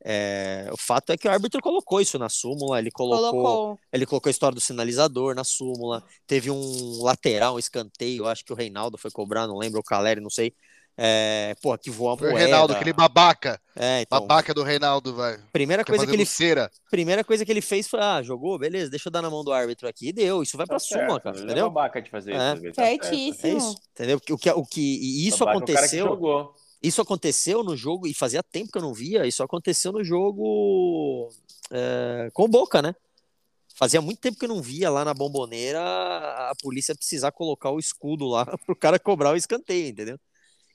É, 0.05 0.67
o 0.71 0.77
fato 0.77 1.11
é 1.13 1.17
que 1.17 1.27
o 1.27 1.31
árbitro 1.31 1.61
colocou 1.61 2.01
isso 2.01 2.19
na 2.19 2.27
súmula, 2.29 2.77
ele 2.79 2.91
colocou, 2.91 3.65
colocou, 3.71 3.79
ele 3.91 4.05
colocou 4.05 4.29
a 4.29 4.31
história 4.31 4.53
do 4.55 4.59
sinalizador 4.61 5.33
na 5.35 5.43
súmula, 5.45 6.03
teve 6.27 6.51
um 6.51 7.01
lateral, 7.03 7.55
um 7.55 7.59
escanteio, 7.59 8.27
acho 8.27 8.43
que 8.43 8.51
o 8.51 8.55
Reinaldo 8.55 8.97
foi 8.97 9.09
cobrar, 9.11 9.47
não 9.47 9.57
lembro, 9.57 9.79
o 9.79 9.83
Caleri, 9.83 10.19
não 10.21 10.29
sei. 10.29 10.53
É, 10.95 11.55
pô, 11.61 11.75
que 11.77 11.89
voou 11.89 12.11
a 12.11 12.15
moeda. 12.15 12.35
O 12.35 12.37
Reinaldo, 12.37 12.73
aquele 12.73 12.93
babaca. 12.93 13.59
É, 13.75 14.01
então, 14.01 14.19
babaca 14.19 14.53
do 14.53 14.61
Reinaldo, 14.61 15.15
velho. 15.15 15.41
Primeira 15.51 15.83
coisa 15.83 16.05
que 16.05 16.13
ele 16.13 16.25
cera. 16.25 16.69
Primeira 16.91 17.23
coisa 17.23 17.43
que 17.43 17.51
ele 17.51 17.61
fez 17.61 17.87
foi, 17.87 17.99
ah, 17.99 18.21
jogou, 18.21 18.59
beleza, 18.59 18.91
deixa 18.91 19.07
eu 19.07 19.11
dar 19.11 19.21
na 19.21 19.29
mão 19.29 19.43
do 19.43 19.51
árbitro 19.51 19.87
aqui, 19.87 20.09
e 20.09 20.13
deu. 20.13 20.43
Isso 20.43 20.55
vai 20.55 20.67
tá 20.67 20.73
pra 20.73 20.79
certo, 20.79 21.01
súmula, 21.01 21.19
cara, 21.19 21.37
entendeu? 21.37 21.65
É 21.65 21.69
babaca 21.69 22.01
de 22.01 22.11
fazer 22.11 22.33
é. 22.33 22.53
isso. 22.53 22.73
Tá 22.73 22.85
Certíssimo. 22.85 23.47
É 23.47 23.57
isso, 23.57 23.75
entendeu? 23.91 24.17
O 24.17 24.37
que, 24.37 24.49
o 24.51 24.65
que, 24.65 24.81
e 24.81 25.27
isso 25.27 25.39
babaca 25.39 25.57
aconteceu. 25.57 25.81
É 25.81 26.03
o 26.03 26.05
cara 26.05 26.15
que 26.15 26.21
jogou. 26.21 26.55
Isso 26.83 27.01
aconteceu 27.01 27.63
no 27.63 27.77
jogo, 27.77 28.05
e 28.05 28.13
fazia 28.13 28.43
tempo 28.43 28.71
que 28.71 28.77
eu 28.77 28.81
não 28.81 28.93
via, 28.93 29.25
isso 29.25 29.41
aconteceu 29.41 29.91
no 29.93 30.03
jogo 30.03 31.29
é, 31.71 32.29
com 32.33 32.43
o 32.43 32.47
Boca, 32.47 32.81
né? 32.81 32.93
Fazia 33.73 34.01
muito 34.01 34.19
tempo 34.19 34.37
que 34.37 34.45
eu 34.45 34.49
não 34.49 34.61
via 34.61 34.89
lá 34.89 35.03
na 35.03 35.13
bomboneira 35.13 35.79
a 35.81 36.53
polícia 36.61 36.93
precisar 36.93 37.31
colocar 37.31 37.71
o 37.71 37.79
escudo 37.79 38.27
lá 38.27 38.45
pro 38.65 38.75
cara 38.75 38.99
cobrar 38.99 39.31
o 39.31 39.35
escanteio, 39.35 39.87
entendeu? 39.87 40.19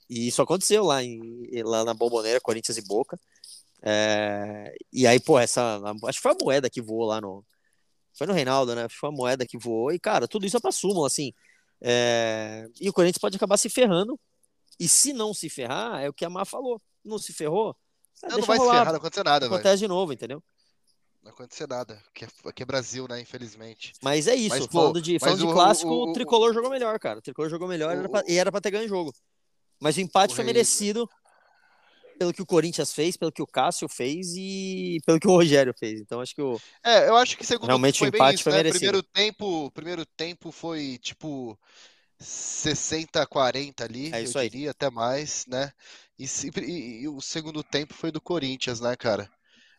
E 0.09 0.29
isso 0.29 0.41
aconteceu 0.41 0.85
lá, 0.85 1.03
em, 1.03 1.63
lá 1.63 1.85
na 1.85 1.95
bomboneira, 1.95 2.41
Corinthians 2.41 2.79
e 2.79 2.83
Boca. 2.83 3.19
É, 3.83 4.75
e 4.93 5.07
aí, 5.07 5.21
pô, 5.21 5.39
essa. 5.39 5.81
Acho 6.05 6.19
que 6.19 6.23
foi 6.23 6.33
a 6.33 6.45
moeda 6.45 6.71
que 6.71 6.81
voou 6.81 7.05
lá 7.07 7.21
no. 7.21 7.45
Foi 8.17 8.27
no 8.27 8.33
Reinaldo, 8.33 8.75
né? 8.75 8.89
Foi 8.89 9.11
a 9.11 9.13
moeda 9.13 9.47
que 9.47 9.59
voou. 9.59 9.93
E, 9.93 9.99
cara, 9.99 10.27
tudo 10.27 10.47
isso 10.47 10.57
é 10.57 10.61
pra 10.61 10.73
súmula, 10.73 11.07
assim. 11.07 11.33
É, 11.81 12.67
e 12.81 12.89
o 12.89 12.93
Corinthians 12.93 13.21
pode 13.21 13.37
acabar 13.37 13.57
se 13.57 13.69
ferrando 13.69 14.19
e 14.81 14.89
se 14.89 15.13
não 15.13 15.33
se 15.33 15.49
ferrar, 15.49 16.01
é 16.01 16.09
o 16.09 16.13
que 16.13 16.25
a 16.25 16.31
Má 16.31 16.45
falou. 16.45 16.81
Não 17.05 17.19
se 17.19 17.33
ferrou? 17.33 17.77
Não, 18.23 18.39
não 18.39 18.47
vai 18.47 18.59
rolar. 18.59 18.73
se 18.73 18.79
ferrar, 18.79 18.93
não 18.93 18.99
acontece 18.99 19.25
nada. 19.25 19.47
Acontece 19.47 19.69
véio. 19.69 19.79
de 19.79 19.89
novo, 19.89 20.13
entendeu? 20.13 20.43
Não 21.23 21.33
acontece 21.33 21.67
nada. 21.67 22.03
Aqui 22.09 22.25
é, 22.25 22.29
aqui 22.49 22.63
é 22.63 22.67
Brasil, 22.67 23.07
né? 23.09 23.21
Infelizmente. 23.21 23.93
Mas 24.03 24.27
é 24.27 24.35
isso. 24.35 24.57
Mas, 24.57 24.67
falando 24.67 24.95
pô, 24.95 25.01
de, 25.01 25.19
falando 25.19 25.39
de 25.39 25.47
o, 25.47 25.53
clássico, 25.53 25.91
o, 25.91 26.07
o, 26.07 26.11
o, 26.11 26.13
Tricolor 26.13 26.53
jogou 26.53 26.71
melhor, 26.71 26.99
cara. 26.99 27.19
O 27.19 27.23
Tricolor 27.23 27.51
jogou 27.51 27.69
melhor 27.69 27.97
era 27.97 28.09
pra, 28.09 28.25
e 28.27 28.37
era 28.37 28.51
pra 28.51 28.61
ter 28.61 28.71
ganho 28.71 28.87
o 28.87 28.89
jogo. 28.89 29.13
Mas 29.81 29.97
o 29.97 30.01
empate 30.01 30.35
foi 30.35 30.45
merecido 30.45 31.09
pelo 32.19 32.33
que 32.33 32.43
o 32.43 32.47
Corinthians 32.47 32.93
fez, 32.93 33.17
pelo 33.17 33.31
que 33.31 33.41
o 33.41 33.47
Cássio 33.47 33.89
fez 33.89 34.35
e 34.37 34.99
pelo 35.07 35.21
que 35.21 35.29
o 35.29 35.31
Rogério 35.31 35.73
fez. 35.79 36.01
Então 36.01 36.21
acho 36.21 36.35
que 36.35 36.43
o 36.43 36.61
É, 36.85 37.09
eu 37.09 37.17
acho 37.17 37.37
que 37.37 37.47
segundo 37.47 37.69
realmente 37.69 38.03
o 38.03 38.07
empate 38.07 38.35
isso, 38.35 38.45
foi 38.45 38.53
né? 38.53 38.59
merecido. 38.59 38.81
Primeiro 38.81 39.03
tempo, 39.03 39.71
primeiro 39.71 40.05
tempo 40.05 40.51
foi 40.51 40.99
tipo 40.99 41.57
60 42.19 43.23
a 43.23 43.27
40 43.27 43.85
ali, 43.85 44.13
é 44.13 44.21
isso 44.21 44.37
eu 44.37 44.43
diria, 44.43 44.67
aí. 44.67 44.69
até 44.69 44.91
mais, 44.91 45.45
né? 45.47 45.71
E, 46.19 46.27
e, 46.61 47.03
e, 47.03 47.09
o 47.09 47.21
segundo 47.21 47.63
tempo 47.63 47.95
foi 47.95 48.11
do 48.11 48.21
Corinthians, 48.21 48.81
né, 48.81 48.97
cara? 48.97 49.31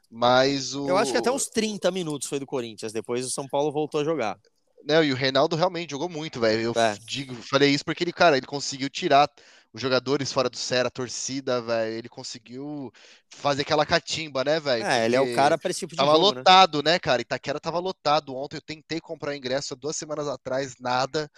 Mas 0.10 0.74
o. 0.74 0.88
Eu 0.88 0.98
acho 0.98 1.12
que 1.12 1.18
até 1.18 1.30
uns 1.30 1.48
30 1.48 1.92
minutos 1.92 2.30
foi 2.30 2.40
do 2.40 2.46
Corinthians, 2.46 2.94
depois 2.94 3.26
o 3.26 3.30
São 3.30 3.48
Paulo 3.48 3.72
voltou 3.72 4.00
a 4.00 4.06
jogar. 4.06 4.40
Não, 4.86 5.04
e 5.04 5.12
o 5.12 5.16
Reinaldo 5.16 5.58
realmente 5.58 5.92
jogou 5.92 6.08
muito, 6.08 6.40
velho. 6.40 6.62
Eu 6.62 6.82
é. 6.82 6.98
digo, 7.06 7.36
falei 7.36 7.70
isso 7.70 7.84
porque 7.84 8.04
ele, 8.04 8.14
cara, 8.14 8.38
ele 8.38 8.46
conseguiu 8.46 8.90
tirar 8.90 9.30
os 9.72 9.82
jogadores 9.82 10.32
fora 10.34 10.50
do 10.50 10.58
sério, 10.58 10.88
a 10.88 10.92
torcida, 10.92 11.62
velho. 11.62 11.94
Ele 11.94 12.10
conseguiu 12.10 12.92
fazer 13.30 13.62
aquela 13.62 13.86
catimba, 13.86 14.44
né, 14.44 14.60
velho? 14.60 14.84
É, 14.84 15.06
ele 15.06 15.16
é 15.16 15.22
o 15.22 15.36
cara 15.36 15.58
para 15.58 15.70
esse 15.70 15.82
tipo 15.82 15.92
de 15.92 15.98
Tava 15.98 16.14
jogo, 16.14 16.32
né? 16.32 16.38
lotado, 16.38 16.84
né? 16.84 16.94
né, 16.94 17.00
cara? 17.00 17.22
Itaquera 17.22 17.60
tava 17.60 17.80
lotado. 17.80 18.36
Ontem 18.36 18.58
eu 18.58 18.62
tentei 18.62 19.00
comprar 19.00 19.36
ingresso 19.36 19.74
há 19.74 19.78
duas 19.78 19.96
semanas 19.96 20.28
atrás, 20.28 20.76
nada. 20.80 21.30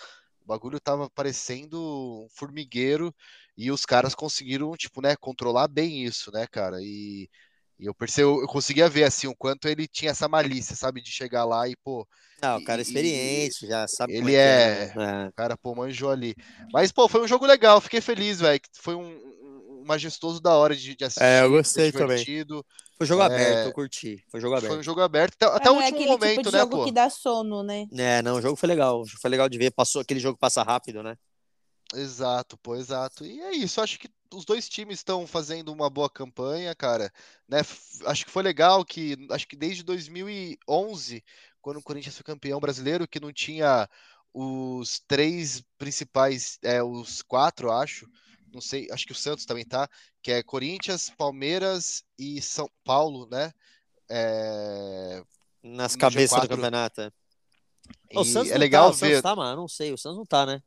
O 0.44 0.48
bagulho 0.48 0.80
tava 0.80 1.10
parecendo 1.10 1.80
um 1.80 2.28
formigueiro 2.32 3.14
e 3.58 3.70
os 3.70 3.86
caras 3.86 4.16
conseguiram, 4.16 4.76
tipo, 4.76 5.02
né, 5.02 5.16
controlar 5.16 5.68
bem 5.68 6.04
isso, 6.04 6.32
né, 6.32 6.48
cara? 6.48 6.78
E, 6.82 7.30
e 7.82 7.88
eu 7.88 7.96
percebo, 7.96 8.40
eu 8.40 8.48
conseguia 8.48 8.88
ver 8.88 9.06
assim 9.06 9.26
o 9.26 9.36
quanto 9.36 9.68
ele 9.68 9.88
tinha 9.88 10.12
essa 10.12 10.28
malícia, 10.28 10.76
sabe, 10.76 11.02
de 11.02 11.10
chegar 11.10 11.46
lá 11.46 11.68
e 11.68 11.76
pô. 11.84 12.08
Não, 12.40 12.60
o 12.60 12.64
cara 12.64 12.80
é 12.80 12.84
experiente, 12.84 13.66
já 13.66 13.88
sabe. 13.88 14.14
Ele 14.14 14.36
é, 14.36 14.92
é, 14.94 14.94
né? 14.96 15.28
é, 15.28 15.32
cara, 15.36 15.58
pô, 15.58 15.74
manjou 15.74 16.12
ali. 16.12 16.36
Mas 16.72 16.92
pô, 16.92 17.08
foi 17.08 17.24
um 17.24 17.28
jogo 17.28 17.44
legal, 17.44 17.82
fiquei 17.82 18.00
feliz, 18.00 18.40
velho. 18.40 18.62
Foi 18.80 18.94
um, 18.94 19.10
um 19.68 19.84
majestoso 19.84 20.40
da 20.40 20.54
hora 20.54 20.76
de, 20.76 20.96
de 20.96 21.04
assistir. 21.04 21.24
É, 21.24 21.42
eu 21.42 21.50
gostei 21.50 21.92
também. 21.92 22.24
Foi 23.00 23.08
jogo 23.08 23.24
é... 23.24 23.26
aberto, 23.26 23.68
eu 23.70 23.74
curti. 23.74 24.24
Foi 24.30 24.40
jogo 24.40 24.56
aberto. 24.56 24.72
Foi 24.72 24.80
um 24.80 24.84
jogo 24.84 25.02
aberto 25.02 25.34
até, 25.34 25.46
até 25.58 25.72
o 25.72 25.74
último 25.74 26.02
é 26.02 26.06
momento, 26.06 26.30
tipo 26.30 26.44
de 26.44 26.52
né, 26.52 26.60
jogo 26.60 26.78
pô? 26.78 26.86
que 26.86 26.92
dá 26.92 27.10
sono, 27.10 27.64
né? 27.64 27.88
É, 27.94 28.22
não, 28.22 28.36
o 28.36 28.42
jogo 28.42 28.56
foi 28.56 28.70
legal. 28.70 29.04
Foi 29.20 29.30
legal 29.32 29.50
de 29.50 29.58
ver. 29.58 29.72
Passou 29.72 30.04
aquele 30.04 30.20
jogo 30.20 30.38
passa 30.38 30.62
rápido, 30.62 31.02
né? 31.02 31.16
Exato, 31.96 32.58
pô, 32.60 32.76
exato. 32.76 33.26
E 33.26 33.42
é 33.42 33.56
isso, 33.56 33.82
acho 33.82 33.98
que 33.98 34.08
os 34.34 34.46
dois 34.46 34.70
times 34.70 35.00
estão 35.00 35.28
fazendo 35.28 35.72
uma 35.72 35.90
boa 35.90 36.10
campanha, 36.10 36.74
cara, 36.74 37.12
né? 37.48 37.60
Acho 38.06 38.26
que 38.26 38.32
foi 38.32 38.44
legal 38.44 38.84
que 38.86 39.18
acho 39.30 39.48
que 39.48 39.56
desde 39.56 39.84
2011, 39.84 41.24
quando 41.62 41.78
o 41.78 41.84
Corinthians 41.84 42.16
foi 42.16 42.24
campeão 42.24 42.60
brasileiro, 42.60 43.08
que 43.08 43.20
não 43.20 43.32
tinha 43.32 43.90
os 44.34 45.02
três 45.08 45.64
principais, 45.78 46.58
é, 46.64 46.82
os 46.82 47.22
quatro, 47.22 47.72
acho, 47.72 48.08
não 48.54 48.62
sei, 48.62 48.88
acho 48.92 49.06
que 49.06 49.12
o 49.12 49.16
Santos 49.16 49.46
também 49.46 49.66
tá, 49.66 49.90
que 50.22 50.32
é 50.32 50.44
Corinthians, 50.44 51.10
Palmeiras 51.18 52.04
e 52.18 52.42
São 52.42 52.70
Paulo, 52.84 53.28
né? 53.30 53.52
É... 54.10 55.24
Nas 55.64 55.96
cabeças 55.96 56.42
do 56.42 56.50
campeonato. 56.50 57.02
É. 57.02 57.12
O 58.16 58.24
Santos 58.24 58.52
é 58.52 58.58
legal 58.58 58.92
tá, 58.92 58.98
ver. 58.98 59.06
O 59.06 59.10
Santos 59.10 59.22
tá, 59.22 59.36
mano, 59.36 59.62
não 59.62 59.68
sei, 59.68 59.94
o 59.94 59.98
Santos 59.98 60.18
não 60.18 60.26
tá, 60.26 60.46
né? 60.46 60.62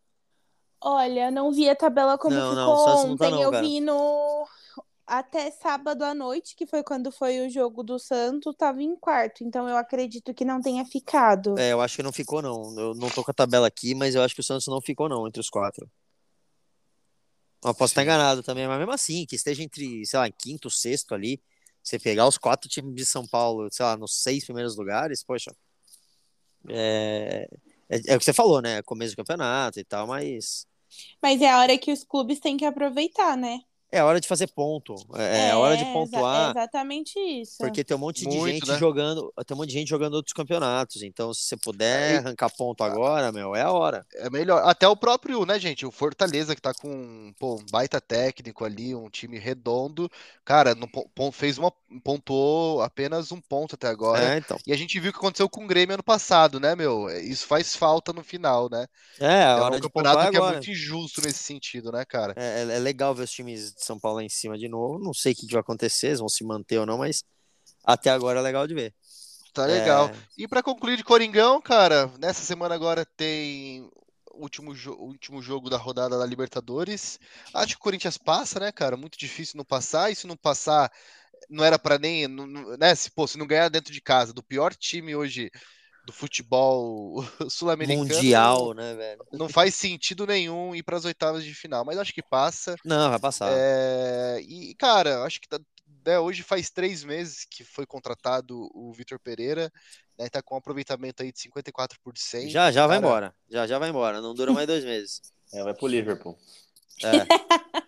Olha, 0.86 1.30
não 1.30 1.50
vi 1.50 1.66
a 1.66 1.74
tabela 1.74 2.18
como 2.18 2.36
não, 2.36 2.50
ficou 2.50 2.64
não, 2.64 3.12
ontem. 3.12 3.16
Tá 3.16 3.30
não, 3.30 3.42
eu 3.42 3.62
vi 3.62 3.80
no 3.80 4.46
até 5.06 5.50
sábado 5.50 6.02
à 6.02 6.14
noite, 6.14 6.54
que 6.54 6.66
foi 6.66 6.82
quando 6.82 7.10
foi 7.10 7.46
o 7.46 7.48
jogo 7.48 7.82
do 7.82 7.98
Santos, 7.98 8.54
tava 8.54 8.82
em 8.82 8.94
quarto. 8.94 9.42
Então 9.42 9.66
eu 9.66 9.78
acredito 9.78 10.34
que 10.34 10.44
não 10.44 10.60
tenha 10.60 10.84
ficado. 10.84 11.58
É, 11.58 11.72
eu 11.72 11.80
acho 11.80 11.96
que 11.96 12.02
não 12.02 12.12
ficou, 12.12 12.42
não. 12.42 12.78
Eu 12.78 12.94
não 12.94 13.08
tô 13.08 13.24
com 13.24 13.30
a 13.30 13.34
tabela 13.34 13.66
aqui, 13.66 13.94
mas 13.94 14.14
eu 14.14 14.22
acho 14.22 14.34
que 14.34 14.42
o 14.42 14.44
Santos 14.44 14.66
não 14.66 14.78
ficou, 14.78 15.08
não, 15.08 15.26
entre 15.26 15.40
os 15.40 15.48
quatro. 15.48 15.90
Eu 17.64 17.74
posso 17.74 17.92
estar 17.92 18.02
enganado 18.02 18.42
também, 18.42 18.68
mas 18.68 18.78
mesmo 18.78 18.92
assim, 18.92 19.24
que 19.24 19.36
esteja 19.36 19.62
entre, 19.62 20.04
sei 20.04 20.18
lá, 20.18 20.30
quinto, 20.30 20.68
sexto 20.68 21.14
ali, 21.14 21.42
você 21.82 21.98
pegar 21.98 22.28
os 22.28 22.36
quatro 22.36 22.68
times 22.68 22.94
de 22.94 23.06
São 23.06 23.26
Paulo, 23.26 23.68
sei 23.72 23.86
lá, 23.86 23.96
nos 23.96 24.22
seis 24.22 24.44
primeiros 24.44 24.76
lugares, 24.76 25.24
poxa. 25.24 25.50
É, 26.68 27.48
é, 27.88 28.12
é 28.12 28.16
o 28.16 28.18
que 28.18 28.24
você 28.24 28.34
falou, 28.34 28.60
né? 28.60 28.82
Começo 28.82 29.14
do 29.14 29.16
campeonato 29.16 29.80
e 29.80 29.84
tal, 29.84 30.06
mas. 30.06 30.66
Mas 31.22 31.40
é 31.42 31.50
a 31.50 31.58
hora 31.60 31.78
que 31.78 31.92
os 31.92 32.04
clubes 32.04 32.40
têm 32.40 32.56
que 32.56 32.64
aproveitar, 32.64 33.36
né? 33.36 33.60
É 33.94 34.02
hora 34.02 34.20
de 34.20 34.26
fazer 34.26 34.48
ponto. 34.48 34.96
É, 35.14 35.50
é 35.50 35.54
hora 35.54 35.76
de 35.76 35.84
pontuar. 35.84 36.48
É 36.48 36.50
exatamente 36.50 37.16
isso. 37.18 37.58
Porque 37.58 37.84
tem 37.84 37.96
um 37.96 38.00
monte 38.00 38.28
de 38.28 38.36
Muito, 38.36 38.52
gente 38.52 38.68
né? 38.68 38.76
jogando. 38.76 39.32
Tem 39.46 39.54
um 39.54 39.58
monte 39.58 39.68
de 39.68 39.74
gente 39.74 39.88
jogando 39.88 40.14
outros 40.14 40.32
campeonatos. 40.32 41.02
Então, 41.02 41.32
se 41.32 41.42
você 41.42 41.56
puder 41.56 42.14
é, 42.14 42.16
arrancar 42.18 42.50
ponto 42.50 42.82
agora, 42.82 43.30
meu, 43.30 43.54
é 43.54 43.62
a 43.62 43.70
hora. 43.70 44.04
É 44.14 44.28
melhor. 44.28 44.62
Até 44.64 44.88
o 44.88 44.96
próprio, 44.96 45.46
né, 45.46 45.60
gente? 45.60 45.86
O 45.86 45.92
Fortaleza, 45.92 46.56
que 46.56 46.60
tá 46.60 46.74
com 46.74 47.32
pô, 47.38 47.54
um 47.54 47.66
baita 47.70 48.00
técnico 48.00 48.64
ali, 48.64 48.96
um 48.96 49.08
time 49.08 49.38
redondo. 49.38 50.10
Cara, 50.44 50.74
não, 50.74 50.88
fez 51.30 51.56
uma. 51.56 51.72
pontuou 52.02 52.82
apenas 52.82 53.30
um 53.30 53.40
ponto 53.40 53.76
até 53.76 53.86
agora. 53.86 54.34
É, 54.34 54.38
então. 54.38 54.58
E 54.66 54.72
a 54.72 54.76
gente 54.76 54.98
viu 54.98 55.10
o 55.10 55.12
que 55.12 55.20
aconteceu 55.20 55.48
com 55.48 55.64
o 55.64 55.68
Grêmio 55.68 55.94
ano 55.94 56.02
passado, 56.02 56.58
né, 56.58 56.74
meu? 56.74 57.08
Isso 57.10 57.46
faz 57.46 57.76
falta 57.76 58.12
no 58.12 58.24
final, 58.24 58.68
né? 58.68 58.86
É, 59.20 59.42
é 59.42 59.64
um 59.64 59.70
de 59.70 59.80
campeonato 59.80 60.30
que 60.32 60.36
é 60.36 60.40
muito 60.40 60.70
injusto 60.70 61.20
nesse 61.22 61.44
sentido, 61.44 61.92
né, 61.92 62.04
cara? 62.04 62.34
É, 62.36 62.64
é, 62.64 62.76
é 62.76 62.78
legal 62.78 63.14
ver 63.14 63.22
os 63.22 63.30
times 63.30 63.74
são 63.84 63.98
Paulo 63.98 64.18
lá 64.18 64.24
em 64.24 64.28
cima 64.28 64.58
de 64.58 64.68
novo. 64.68 64.98
Não 64.98 65.14
sei 65.14 65.32
o 65.32 65.36
que 65.36 65.50
vai 65.52 65.60
acontecer, 65.60 66.14
se 66.14 66.20
vão 66.20 66.28
se 66.28 66.44
manter 66.44 66.78
ou 66.78 66.86
não, 66.86 66.98
mas 66.98 67.24
até 67.84 68.10
agora 68.10 68.40
é 68.40 68.42
legal 68.42 68.66
de 68.66 68.74
ver. 68.74 68.94
Tá 69.52 69.66
legal. 69.66 70.08
É... 70.08 70.14
E 70.38 70.48
para 70.48 70.62
concluir 70.62 70.96
de 70.96 71.04
Coringão, 71.04 71.60
cara, 71.60 72.10
nessa 72.18 72.42
semana 72.42 72.74
agora 72.74 73.06
tem 73.16 73.88
o 74.32 74.42
último, 74.42 74.72
o 74.72 75.04
último 75.04 75.40
jogo 75.40 75.70
da 75.70 75.76
rodada 75.76 76.18
da 76.18 76.26
Libertadores. 76.26 77.20
Acho 77.54 77.74
que 77.74 77.80
o 77.80 77.84
Corinthians 77.84 78.18
passa, 78.18 78.58
né, 78.58 78.72
cara? 78.72 78.96
Muito 78.96 79.16
difícil 79.16 79.56
não 79.56 79.64
passar. 79.64 80.10
E 80.10 80.16
se 80.16 80.26
não 80.26 80.36
passar, 80.36 80.90
não 81.48 81.64
era 81.64 81.78
para 81.78 81.98
nem. 81.98 82.26
né? 82.78 82.94
Se, 82.94 83.10
pô, 83.10 83.26
se 83.26 83.38
não 83.38 83.46
ganhar 83.46 83.68
dentro 83.68 83.92
de 83.92 84.00
casa 84.00 84.32
do 84.32 84.42
pior 84.42 84.74
time 84.74 85.14
hoje 85.14 85.50
do 86.04 86.12
futebol 86.12 87.24
sul-americano. 87.48 88.06
Mundial, 88.06 88.74
né, 88.74 88.94
velho? 88.94 89.24
Não 89.32 89.48
faz 89.48 89.74
sentido 89.74 90.26
nenhum 90.26 90.74
ir 90.74 90.82
para 90.82 90.96
as 90.96 91.04
oitavas 91.04 91.44
de 91.44 91.54
final, 91.54 91.84
mas 91.84 91.98
acho 91.98 92.12
que 92.12 92.22
passa. 92.22 92.76
Não, 92.84 93.10
vai 93.10 93.18
passar. 93.18 93.50
É... 93.52 94.40
E, 94.42 94.74
cara, 94.74 95.22
acho 95.24 95.40
que 95.40 95.48
tá... 95.48 95.58
né, 96.06 96.18
hoje 96.18 96.42
faz 96.42 96.70
três 96.70 97.02
meses 97.02 97.44
que 97.44 97.64
foi 97.64 97.86
contratado 97.86 98.68
o 98.74 98.92
Vitor 98.92 99.18
Pereira, 99.18 99.72
né? 100.18 100.28
Tá 100.28 100.42
com 100.42 100.54
um 100.54 100.58
aproveitamento 100.58 101.22
aí 101.22 101.32
de 101.32 101.38
54%. 101.38 102.48
Já, 102.48 102.70
já 102.70 102.82
cara... 102.82 102.88
vai 102.88 102.98
embora. 102.98 103.34
Já, 103.50 103.66
já 103.66 103.78
vai 103.78 103.88
embora. 103.88 104.20
Não 104.20 104.34
dura 104.34 104.52
mais 104.52 104.66
dois 104.66 104.84
meses. 104.84 105.20
É, 105.52 105.62
vai 105.62 105.74
pro 105.74 105.86
Liverpool. 105.86 106.38
É. 107.02 107.24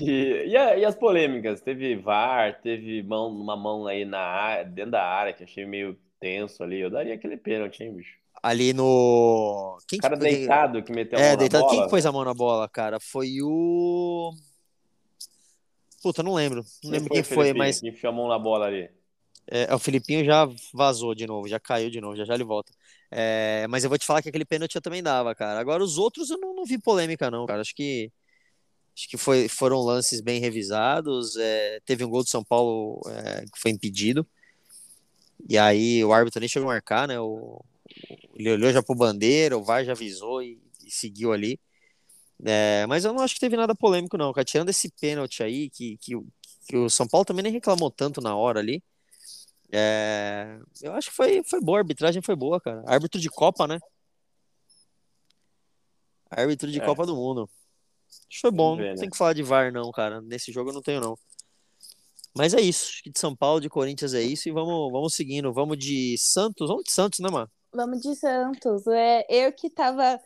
E, 0.00 0.46
e, 0.46 0.56
a, 0.56 0.76
e, 0.76 0.84
as 0.84 0.94
polêmicas? 0.94 1.60
Teve 1.60 1.96
VAR, 1.96 2.60
teve 2.62 3.02
mão, 3.02 3.28
uma 3.28 3.56
mão 3.56 3.86
aí 3.86 4.04
na 4.04 4.20
área, 4.20 4.64
dentro 4.64 4.92
da 4.92 5.04
área, 5.04 5.32
que 5.32 5.44
achei 5.44 5.66
meio 5.66 5.98
tenso 6.24 6.62
ali. 6.62 6.80
Eu 6.80 6.88
daria 6.88 7.14
aquele 7.14 7.36
pênalti, 7.36 7.82
hein, 7.82 7.92
bicho? 7.92 8.16
Ali 8.42 8.72
no. 8.72 9.78
Quem 9.86 9.98
o 9.98 10.02
cara 10.02 10.16
que... 10.16 10.22
deitado 10.22 10.82
que 10.82 10.92
meteu 10.92 11.18
a 11.18 11.22
é, 11.22 11.28
mão 11.28 11.36
deitado. 11.36 11.62
na 11.62 11.68
bola. 11.68 11.80
Quem 11.82 11.90
pôs 11.90 12.06
a 12.06 12.12
mão 12.12 12.24
na 12.24 12.34
bola, 12.34 12.68
cara? 12.68 12.98
Foi 12.98 13.42
o. 13.42 14.32
Puta, 16.02 16.22
não 16.22 16.34
lembro. 16.34 16.64
Não 16.82 16.90
lembro 16.90 17.10
quem 17.10 17.22
foi, 17.22 17.52
mas. 17.52 17.80
Quem 17.80 17.94
chamou 17.94 18.28
na 18.28 18.38
bola 18.38 18.66
ali? 18.66 18.88
É, 19.46 19.74
o 19.74 19.78
Filipinho 19.78 20.24
já 20.24 20.48
vazou 20.72 21.14
de 21.14 21.26
novo, 21.26 21.46
já 21.46 21.60
caiu 21.60 21.90
de 21.90 22.00
novo, 22.00 22.16
já 22.16 22.24
já 22.24 22.34
ele 22.34 22.44
volta. 22.44 22.72
É, 23.10 23.66
mas 23.68 23.84
eu 23.84 23.90
vou 23.90 23.98
te 23.98 24.06
falar 24.06 24.22
que 24.22 24.28
aquele 24.30 24.46
pênalti 24.46 24.74
eu 24.74 24.80
também 24.80 25.02
dava, 25.02 25.34
cara. 25.34 25.60
Agora 25.60 25.84
os 25.84 25.98
outros 25.98 26.30
eu 26.30 26.38
não, 26.38 26.54
não 26.54 26.64
vi 26.64 26.78
polêmica, 26.78 27.30
não, 27.30 27.44
cara. 27.44 27.60
Acho 27.60 27.74
que 27.74 28.10
acho 28.96 29.08
que 29.08 29.18
foi, 29.18 29.48
foram 29.48 29.80
lances 29.80 30.22
bem 30.22 30.40
revisados. 30.40 31.36
É, 31.36 31.80
teve 31.84 32.04
um 32.04 32.08
gol 32.08 32.22
do 32.22 32.30
São 32.30 32.42
Paulo 32.42 33.02
é, 33.08 33.42
que 33.42 33.60
foi 33.60 33.70
impedido. 33.70 34.26
E 35.48 35.58
aí 35.58 36.04
o 36.04 36.12
árbitro 36.12 36.40
nem 36.40 36.48
chegou 36.48 36.68
a 36.70 36.72
marcar, 36.72 37.06
né? 37.06 37.20
O, 37.20 37.62
ele 38.34 38.52
olhou 38.52 38.72
já 38.72 38.82
pro 38.82 38.94
bandeira, 38.94 39.56
o 39.56 39.62
VAR 39.62 39.84
já 39.84 39.92
avisou 39.92 40.42
e, 40.42 40.60
e 40.84 40.90
seguiu 40.90 41.32
ali. 41.32 41.60
É, 42.44 42.84
mas 42.86 43.04
eu 43.04 43.12
não 43.12 43.22
acho 43.22 43.34
que 43.34 43.40
teve 43.40 43.56
nada 43.56 43.74
polêmico, 43.74 44.16
não, 44.16 44.32
cara. 44.32 44.44
Tirando 44.44 44.70
esse 44.70 44.90
pênalti 44.90 45.42
aí, 45.42 45.70
que, 45.70 45.96
que, 45.98 46.14
que 46.66 46.76
o 46.76 46.88
São 46.88 47.06
Paulo 47.06 47.24
também 47.24 47.42
nem 47.42 47.52
reclamou 47.52 47.90
tanto 47.90 48.20
na 48.20 48.34
hora 48.34 48.60
ali. 48.60 48.82
É, 49.70 50.58
eu 50.82 50.92
acho 50.94 51.10
que 51.10 51.16
foi, 51.16 51.42
foi 51.44 51.60
boa, 51.60 51.78
a 51.78 51.80
arbitragem 51.80 52.22
foi 52.22 52.36
boa, 52.36 52.60
cara. 52.60 52.82
Árbitro 52.86 53.20
de 53.20 53.28
Copa, 53.28 53.66
né? 53.66 53.78
Árbitro 56.30 56.70
de 56.70 56.80
é. 56.80 56.84
Copa 56.84 57.06
do 57.06 57.14
Mundo. 57.14 57.48
Acho 58.08 58.28
que 58.28 58.40
foi 58.40 58.50
bom. 58.50 58.76
Ver, 58.76 58.88
não 58.88 58.94
né? 58.94 59.00
tem 59.00 59.10
que 59.10 59.16
falar 59.16 59.32
de 59.32 59.42
VAR, 59.42 59.72
não, 59.72 59.90
cara. 59.92 60.20
Nesse 60.20 60.52
jogo 60.52 60.70
eu 60.70 60.74
não 60.74 60.82
tenho, 60.82 61.00
não. 61.00 61.18
Mas 62.36 62.52
é 62.54 62.60
isso. 62.60 62.88
Acho 62.90 63.02
que 63.02 63.10
de 63.10 63.18
São 63.18 63.34
Paulo, 63.34 63.60
de 63.60 63.68
Corinthians 63.68 64.12
é 64.14 64.22
isso. 64.22 64.48
E 64.48 64.52
vamos, 64.52 64.90
vamos 64.90 65.14
seguindo. 65.14 65.52
Vamos 65.52 65.78
de 65.78 66.16
Santos. 66.18 66.68
Vamos 66.68 66.84
de 66.84 66.92
Santos, 66.92 67.20
né, 67.20 67.28
mano? 67.30 67.50
Vamos 67.72 68.00
de 68.00 68.14
Santos. 68.16 68.86
É, 68.86 69.24
eu 69.28 69.52
que 69.52 69.70
tava 69.70 70.20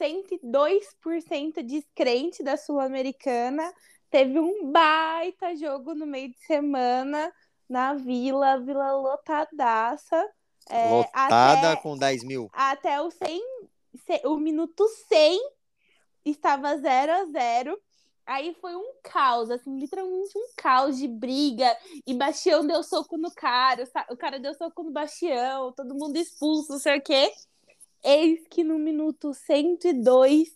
102% 0.00 1.62
descrente 1.62 2.42
da 2.42 2.56
Sul-Americana. 2.56 3.72
Teve 4.10 4.38
um 4.38 4.70
baita 4.70 5.54
jogo 5.56 5.94
no 5.94 6.06
meio 6.06 6.30
de 6.30 6.38
semana 6.46 7.32
na 7.68 7.94
Vila, 7.94 8.58
Vila 8.58 8.92
lotadaça. 8.92 10.28
É, 10.68 10.90
Lotada 10.90 11.72
até, 11.72 11.82
com 11.82 11.96
10 11.96 12.24
mil. 12.24 12.50
Até 12.52 13.00
o 13.00 13.10
100, 13.10 13.40
o 14.24 14.36
minuto 14.36 14.86
100 15.08 15.40
estava 16.24 16.76
0 16.76 17.12
a 17.12 17.24
0 17.26 17.80
Aí 18.26 18.56
foi 18.60 18.74
um 18.74 18.94
caos, 19.04 19.50
assim, 19.50 19.78
literalmente 19.78 20.36
um 20.36 20.48
caos 20.56 20.98
de 20.98 21.06
briga. 21.06 21.76
E 22.04 22.12
Bastião 22.12 22.66
deu 22.66 22.82
soco 22.82 23.16
no 23.16 23.30
cara, 23.30 23.88
o 24.10 24.16
cara 24.16 24.40
deu 24.40 24.52
soco 24.54 24.82
no 24.82 24.90
Bastião, 24.90 25.72
todo 25.72 25.94
mundo 25.94 26.16
expulso, 26.16 26.72
não 26.72 26.78
sei 26.78 26.98
o 26.98 27.02
quê. 27.02 27.32
Eis 28.02 28.46
que 28.50 28.64
no 28.64 28.78
minuto 28.78 29.32
102, 29.32 30.48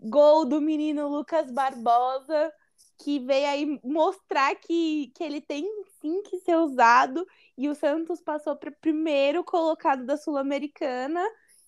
gol 0.00 0.46
do 0.46 0.60
menino 0.60 1.08
Lucas 1.08 1.50
Barbosa, 1.50 2.52
que 2.98 3.18
veio 3.20 3.46
aí 3.46 3.80
mostrar 3.84 4.54
que, 4.56 5.12
que 5.14 5.22
ele 5.22 5.40
tem 5.40 5.64
sim 6.00 6.22
que 6.22 6.38
ser 6.40 6.56
usado. 6.56 7.26
E 7.58 7.68
o 7.68 7.74
Santos 7.74 8.20
passou 8.20 8.56
para 8.56 8.70
primeiro 8.70 9.44
colocado 9.44 10.04
da 10.06 10.16
Sul-Americana 10.16 11.22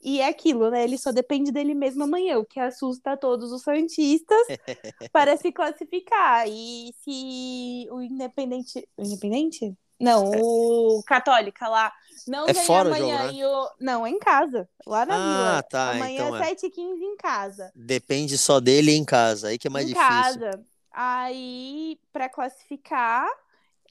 e 0.05 0.21
é 0.21 0.29
aquilo, 0.29 0.71
né? 0.71 0.85
Ele 0.85 0.99
só 0.99 1.11
depende 1.11 1.51
dele 1.51 1.75
mesmo 1.75 2.05
amanhã, 2.05 2.39
o 2.39 2.45
que 2.45 2.61
assusta 2.61 3.17
todos 3.17 3.51
os 3.51 3.63
Santistas 3.63 4.47
para 5.11 5.35
se 5.37 5.51
classificar. 5.51 6.47
E 6.47 6.95
se 7.03 7.89
o 7.91 8.03
Independente. 8.03 8.87
O 8.99 9.03
Independente? 9.03 9.75
Não, 9.99 10.35
é. 10.35 10.39
o 10.43 11.03
Católica 11.07 11.69
lá 11.69 11.91
não 12.29 12.47
é 12.47 12.53
fora 12.53 12.89
amanhã. 12.89 13.17
O 13.17 13.19
jogo, 13.19 13.33
né? 13.33 13.47
o... 13.47 13.71
Não, 13.81 14.07
é 14.07 14.11
em 14.11 14.19
casa. 14.19 14.69
Lá 14.87 15.07
na 15.07 15.15
ah, 15.15 15.19
Vila. 15.19 15.63
Tá, 15.63 15.91
amanhã 15.93 16.27
então 16.27 16.37
é 16.37 16.55
7h15 16.55 17.01
em 17.01 17.17
casa. 17.17 17.73
Depende 17.75 18.37
só 18.37 18.61
dele 18.61 18.93
em 18.93 19.05
casa. 19.05 19.49
Aí 19.49 19.59
que 19.59 19.69
é 19.69 19.71
mais 19.71 19.87
em 19.87 19.95
difícil. 19.95 20.11
Casa. 20.11 20.65
Aí, 20.93 21.99
para 22.13 22.29
classificar, 22.29 23.27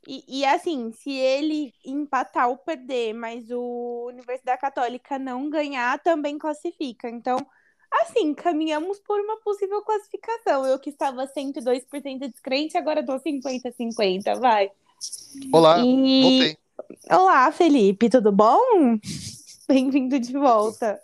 e, 0.07 0.24
e, 0.27 0.45
assim, 0.45 0.91
se 0.91 1.12
ele 1.12 1.74
empatar 1.86 2.50
ou 2.50 2.57
perder, 2.57 3.13
mas 3.13 3.50
o 3.50 4.07
Universidade 4.10 4.60
Católica 4.60 5.17
não 5.17 5.50
ganhar, 5.50 5.98
também 6.00 6.38
classifica. 6.38 7.10
Então, 7.10 7.38
assim, 7.92 8.33
caminhamos 8.33 9.00
por 9.00 9.20
uma 9.20 9.37
possível 9.37 9.81
classificação. 9.81 10.66
Eu 10.66 10.79
que 10.79 10.89
estava 10.89 11.25
102% 11.25 12.29
descrente, 12.29 12.77
agora 12.77 13.05
tô 13.05 13.18
50-50, 13.20 14.39
vai. 14.39 14.70
Olá, 15.53 15.79
e... 15.79 16.22
voltei. 16.22 16.57
Olá, 17.09 17.51
Felipe, 17.51 18.09
tudo 18.09 18.31
bom? 18.31 18.98
Bem-vindo 19.68 20.20
de 20.20 20.33
volta. 20.33 21.00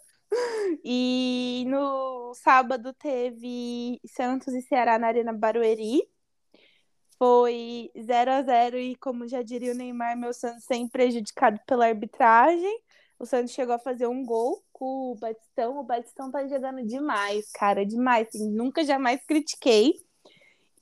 E 0.83 1.65
no 1.67 2.33
sábado 2.35 2.93
teve 2.93 3.99
Santos 4.05 4.53
e 4.53 4.61
Ceará 4.61 4.99
na 4.99 5.07
Arena 5.07 5.33
Barueri 5.33 6.01
foi 7.19 7.91
0 8.01 8.31
a 8.31 8.41
0 8.41 8.79
e, 8.79 8.95
como 8.95 9.27
já 9.27 9.41
diria 9.43 9.73
o 9.73 9.75
Neymar, 9.75 10.17
meu 10.17 10.33
Santos 10.33 10.63
sempre 10.63 11.03
prejudicado 11.03 11.59
pela 11.67 11.85
arbitragem. 11.85 12.81
O 13.19 13.25
Santos 13.25 13.53
chegou 13.53 13.75
a 13.75 13.79
fazer 13.79 14.07
um 14.07 14.23
gol 14.25 14.63
com 14.71 15.11
o 15.11 15.15
Batistão. 15.15 15.77
O 15.77 15.83
Batistão 15.83 16.31
tá 16.31 16.47
jogando 16.47 16.81
demais, 16.85 17.51
cara, 17.51 17.85
demais. 17.85 18.29
Assim, 18.29 18.49
nunca 18.49 18.85
jamais 18.85 19.21
critiquei. 19.25 19.95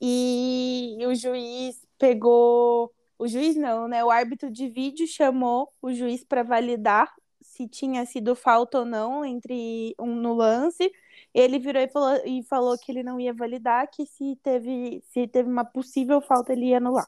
E 0.00 0.96
o 1.04 1.12
juiz 1.16 1.84
pegou. 1.98 2.92
O 3.18 3.26
juiz 3.26 3.56
não, 3.56 3.88
né? 3.88 4.04
O 4.04 4.10
árbitro 4.10 4.48
de 4.48 4.68
vídeo 4.68 5.08
chamou 5.08 5.72
o 5.82 5.92
juiz 5.92 6.22
para 6.22 6.44
validar 6.44 7.12
se 7.42 7.66
tinha 7.66 8.06
sido 8.06 8.36
falta 8.36 8.78
ou 8.78 8.84
não 8.84 9.24
entre 9.24 9.92
um 9.98 10.14
no 10.14 10.34
lance. 10.34 10.92
Ele 11.34 11.58
virou 11.58 11.82
e 11.82 11.88
falou, 11.88 12.22
e 12.24 12.42
falou 12.44 12.78
que 12.78 12.90
ele 12.90 13.02
não 13.02 13.20
ia 13.20 13.32
validar, 13.32 13.88
que 13.90 14.06
se 14.06 14.36
teve, 14.42 15.02
se 15.12 15.26
teve 15.28 15.48
uma 15.48 15.64
possível 15.64 16.20
falta, 16.20 16.52
ele 16.52 16.66
ia 16.66 16.78
anular. 16.78 17.06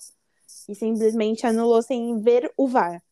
E 0.68 0.74
simplesmente 0.74 1.46
anulou 1.46 1.82
sem 1.82 2.20
ver 2.20 2.52
o 2.56 2.68
VAR. 2.68 3.02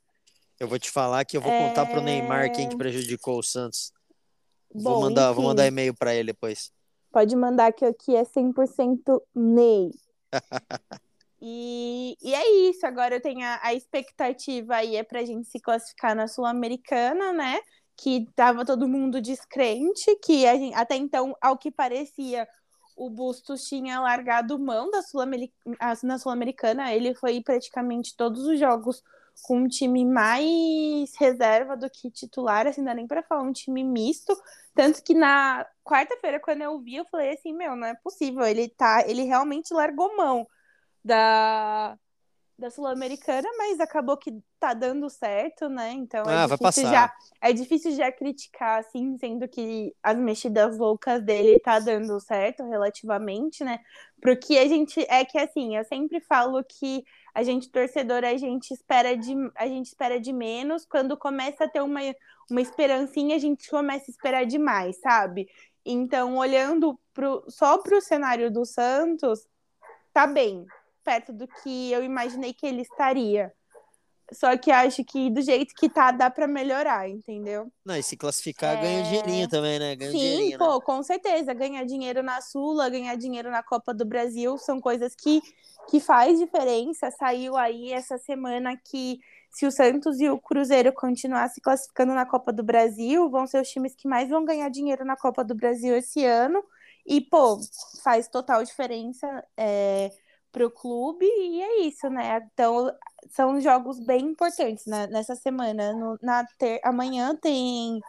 Eu 0.58 0.68
vou 0.68 0.78
te 0.78 0.90
falar 0.90 1.24
que 1.24 1.36
eu 1.36 1.40
vou 1.40 1.52
é... 1.52 1.68
contar 1.68 1.86
pro 1.86 2.02
Neymar 2.02 2.52
quem 2.52 2.68
que 2.68 2.76
prejudicou 2.76 3.38
o 3.38 3.42
Santos. 3.42 3.92
Bom, 4.74 4.92
vou 4.92 5.00
mandar, 5.02 5.32
vou 5.32 5.44
mandar 5.44 5.66
e-mail 5.66 5.94
para 5.94 6.14
ele 6.14 6.32
depois. 6.32 6.72
Pode 7.10 7.34
mandar 7.36 7.72
que 7.72 7.84
aqui 7.84 8.14
é 8.14 8.24
100% 8.24 9.22
Ney. 9.34 9.90
e, 11.40 12.16
e 12.20 12.34
é 12.34 12.68
isso. 12.68 12.86
Agora 12.86 13.14
eu 13.14 13.20
tenho 13.20 13.44
a, 13.44 13.60
a 13.62 13.74
expectativa 13.74 14.76
aí 14.76 14.96
é 14.96 15.02
pra 15.02 15.24
gente 15.24 15.48
se 15.48 15.58
classificar 15.58 16.14
na 16.14 16.28
Sul-Americana, 16.28 17.32
né? 17.32 17.60
Que 17.98 18.18
estava 18.18 18.64
todo 18.64 18.88
mundo 18.88 19.20
descrente, 19.20 20.14
que 20.22 20.42
gente, 20.42 20.74
até 20.74 20.94
então, 20.94 21.36
ao 21.40 21.58
que 21.58 21.68
parecia, 21.68 22.48
o 22.96 23.10
Bustos 23.10 23.64
tinha 23.68 24.00
largado 24.00 24.56
mão 24.56 24.88
da 24.88 25.02
Sul 25.02 25.22
na 26.04 26.16
Sul-Americana. 26.16 26.94
Ele 26.94 27.12
foi 27.14 27.42
praticamente 27.42 28.16
todos 28.16 28.46
os 28.46 28.58
jogos 28.58 29.02
com 29.42 29.58
um 29.58 29.68
time 29.68 30.04
mais 30.04 31.12
reserva 31.16 31.76
do 31.76 31.90
que 31.90 32.10
titular, 32.10 32.66
assim, 32.66 32.84
dá 32.84 32.94
nem 32.94 33.06
para 33.06 33.22
falar 33.22 33.42
um 33.42 33.52
time 33.52 33.82
misto. 33.82 34.32
Tanto 34.74 35.02
que 35.02 35.14
na 35.14 35.66
quarta-feira, 35.84 36.38
quando 36.40 36.62
eu 36.62 36.78
vi, 36.78 36.96
eu 36.96 37.04
falei 37.06 37.34
assim: 37.34 37.52
meu, 37.52 37.74
não 37.74 37.86
é 37.86 37.94
possível. 37.96 38.44
Ele 38.44 38.68
tá, 38.68 39.04
ele 39.08 39.24
realmente 39.24 39.74
largou 39.74 40.16
mão 40.16 40.46
da, 41.04 41.98
da 42.58 42.70
Sul-Americana, 42.70 43.48
mas 43.56 43.78
acabou 43.78 44.16
que 44.16 44.42
tá 44.58 44.74
dando 44.74 45.08
certo, 45.08 45.68
né? 45.68 45.92
Então 45.92 46.24
é 46.24 46.34
ah, 46.34 46.44
é 46.44 46.56
difícil 46.56 46.82
já 46.82 47.12
é 47.40 47.52
difícil 47.52 47.92
já 47.92 48.10
criticar 48.10 48.80
assim, 48.80 49.16
sendo 49.18 49.46
que 49.46 49.94
as 50.02 50.16
mexidas 50.18 50.76
loucas 50.76 51.22
dele 51.22 51.60
tá 51.60 51.78
dando 51.78 52.18
certo 52.18 52.64
relativamente, 52.64 53.62
né? 53.62 53.78
Porque 54.20 54.58
a 54.58 54.66
gente 54.66 55.00
é 55.08 55.24
que 55.24 55.38
assim, 55.38 55.76
eu 55.76 55.84
sempre 55.84 56.20
falo 56.20 56.64
que 56.64 57.04
a 57.32 57.44
gente 57.44 57.70
torcedor, 57.70 58.24
a 58.24 58.36
gente 58.36 58.72
espera 58.72 59.16
de 59.16 59.34
a 59.54 59.66
gente 59.66 59.86
espera 59.86 60.18
de 60.18 60.32
menos, 60.32 60.84
quando 60.84 61.16
começa 61.16 61.64
a 61.64 61.68
ter 61.68 61.80
uma 61.80 62.00
uma 62.50 62.60
esperancinha, 62.60 63.36
a 63.36 63.38
gente 63.38 63.68
começa 63.68 64.06
a 64.08 64.10
esperar 64.10 64.46
demais, 64.46 64.98
sabe? 65.00 65.48
Então, 65.84 66.36
olhando 66.36 66.98
pro, 67.14 67.44
só 67.48 67.78
pro 67.78 68.00
cenário 68.00 68.50
do 68.50 68.64
Santos, 68.64 69.46
tá 70.12 70.26
bem, 70.26 70.66
perto 71.08 71.32
do 71.32 71.48
que 71.48 71.90
eu 71.90 72.04
imaginei 72.04 72.52
que 72.52 72.66
ele 72.66 72.82
estaria. 72.82 73.50
Só 74.30 74.54
que 74.58 74.70
acho 74.70 75.02
que 75.06 75.30
do 75.30 75.40
jeito 75.40 75.74
que 75.74 75.88
tá, 75.88 76.10
dá 76.10 76.28
para 76.28 76.46
melhorar, 76.46 77.08
entendeu? 77.08 77.72
Não, 77.82 77.96
e 77.96 78.02
se 78.02 78.14
classificar, 78.14 78.76
é... 78.76 78.82
ganha 78.82 79.02
dinheirinho 79.04 79.48
também, 79.48 79.78
né? 79.78 79.96
Ganha 79.96 80.10
Sim, 80.10 80.50
né? 80.50 80.58
pô, 80.58 80.74
né? 80.74 80.80
com 80.84 81.02
certeza. 81.02 81.54
Ganhar 81.54 81.82
dinheiro 81.84 82.22
na 82.22 82.42
Sula, 82.42 82.90
ganhar 82.90 83.16
dinheiro 83.16 83.50
na 83.50 83.62
Copa 83.62 83.94
do 83.94 84.04
Brasil 84.04 84.58
são 84.58 84.78
coisas 84.82 85.14
que, 85.14 85.40
que 85.88 85.98
faz 85.98 86.38
diferença. 86.38 87.10
Saiu 87.10 87.56
aí 87.56 87.90
essa 87.90 88.18
semana 88.18 88.76
que 88.76 89.18
se 89.50 89.64
o 89.64 89.70
Santos 89.70 90.20
e 90.20 90.28
o 90.28 90.38
Cruzeiro 90.38 90.92
continuar 90.92 91.48
se 91.48 91.62
classificando 91.62 92.12
na 92.12 92.26
Copa 92.26 92.52
do 92.52 92.62
Brasil, 92.62 93.30
vão 93.30 93.46
ser 93.46 93.62
os 93.62 93.68
times 93.70 93.94
que 93.94 94.06
mais 94.06 94.28
vão 94.28 94.44
ganhar 94.44 94.68
dinheiro 94.68 95.06
na 95.06 95.16
Copa 95.16 95.42
do 95.42 95.54
Brasil 95.54 95.96
esse 95.96 96.22
ano. 96.26 96.62
E, 97.06 97.22
pô, 97.22 97.58
faz 98.04 98.28
total 98.28 98.62
diferença. 98.62 99.42
É 99.56 100.10
para 100.50 100.66
o 100.66 100.70
clube 100.70 101.24
e 101.24 101.62
é 101.62 101.80
isso, 101.82 102.08
né? 102.08 102.48
Então 102.52 102.92
são 103.30 103.60
jogos 103.60 104.00
bem 104.00 104.26
importantes 104.26 104.86
né? 104.86 105.06
nessa 105.08 105.34
semana. 105.34 105.92
No, 105.92 106.18
na 106.22 106.44
ter... 106.58 106.80
Amanhã 106.84 107.36
tem 107.36 108.00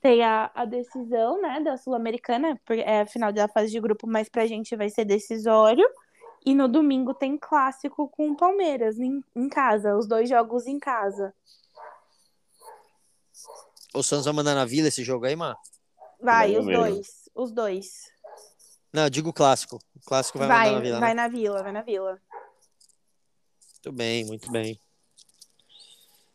tem 0.00 0.22
a, 0.24 0.50
a 0.52 0.64
decisão 0.64 1.40
né, 1.40 1.60
da 1.60 1.76
Sul-Americana, 1.76 2.60
é 2.70 3.02
a 3.02 3.06
final 3.06 3.32
da 3.32 3.46
fase 3.46 3.70
de 3.70 3.80
grupo, 3.80 4.04
mas 4.04 4.28
para 4.28 4.42
a 4.42 4.46
gente 4.46 4.74
vai 4.74 4.90
ser 4.90 5.04
decisório. 5.04 5.88
E 6.44 6.56
no 6.56 6.66
domingo 6.66 7.14
tem 7.14 7.38
clássico 7.38 8.08
com 8.08 8.30
o 8.30 8.36
Palmeiras 8.36 8.98
em, 8.98 9.22
em 9.36 9.48
casa, 9.48 9.96
os 9.96 10.08
dois 10.08 10.28
jogos 10.28 10.66
em 10.66 10.80
casa. 10.80 11.32
O 13.94 14.02
Santos 14.02 14.24
vai 14.24 14.34
mandar 14.34 14.56
na 14.56 14.64
Vila 14.64 14.88
esse 14.88 15.04
jogo 15.04 15.24
aí, 15.24 15.36
mano? 15.36 15.56
Vai, 16.20 16.56
os 16.56 16.66
dois. 16.66 17.30
Os 17.32 17.52
dois. 17.52 18.11
Não, 18.92 19.04
eu 19.04 19.10
digo 19.10 19.32
clássico. 19.32 19.78
O 19.96 20.00
clássico 20.04 20.38
vai, 20.38 20.48
vai 20.48 20.70
na 20.70 20.80
Vila. 20.80 21.00
Vai 21.00 21.14
né? 21.14 21.22
na 21.22 21.28
Vila, 21.28 21.62
vai 21.62 21.72
na 21.72 21.82
Vila. 21.82 22.20
Muito 23.74 23.92
bem, 23.92 24.24
muito 24.26 24.52
bem. 24.52 24.78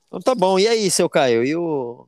Então 0.08 0.20
tá 0.20 0.34
bom. 0.34 0.58
E 0.58 0.67
aí, 0.67 0.89
seu 0.89 1.10
Caio? 1.10 1.43
E 1.43 1.56
o, 1.56 2.08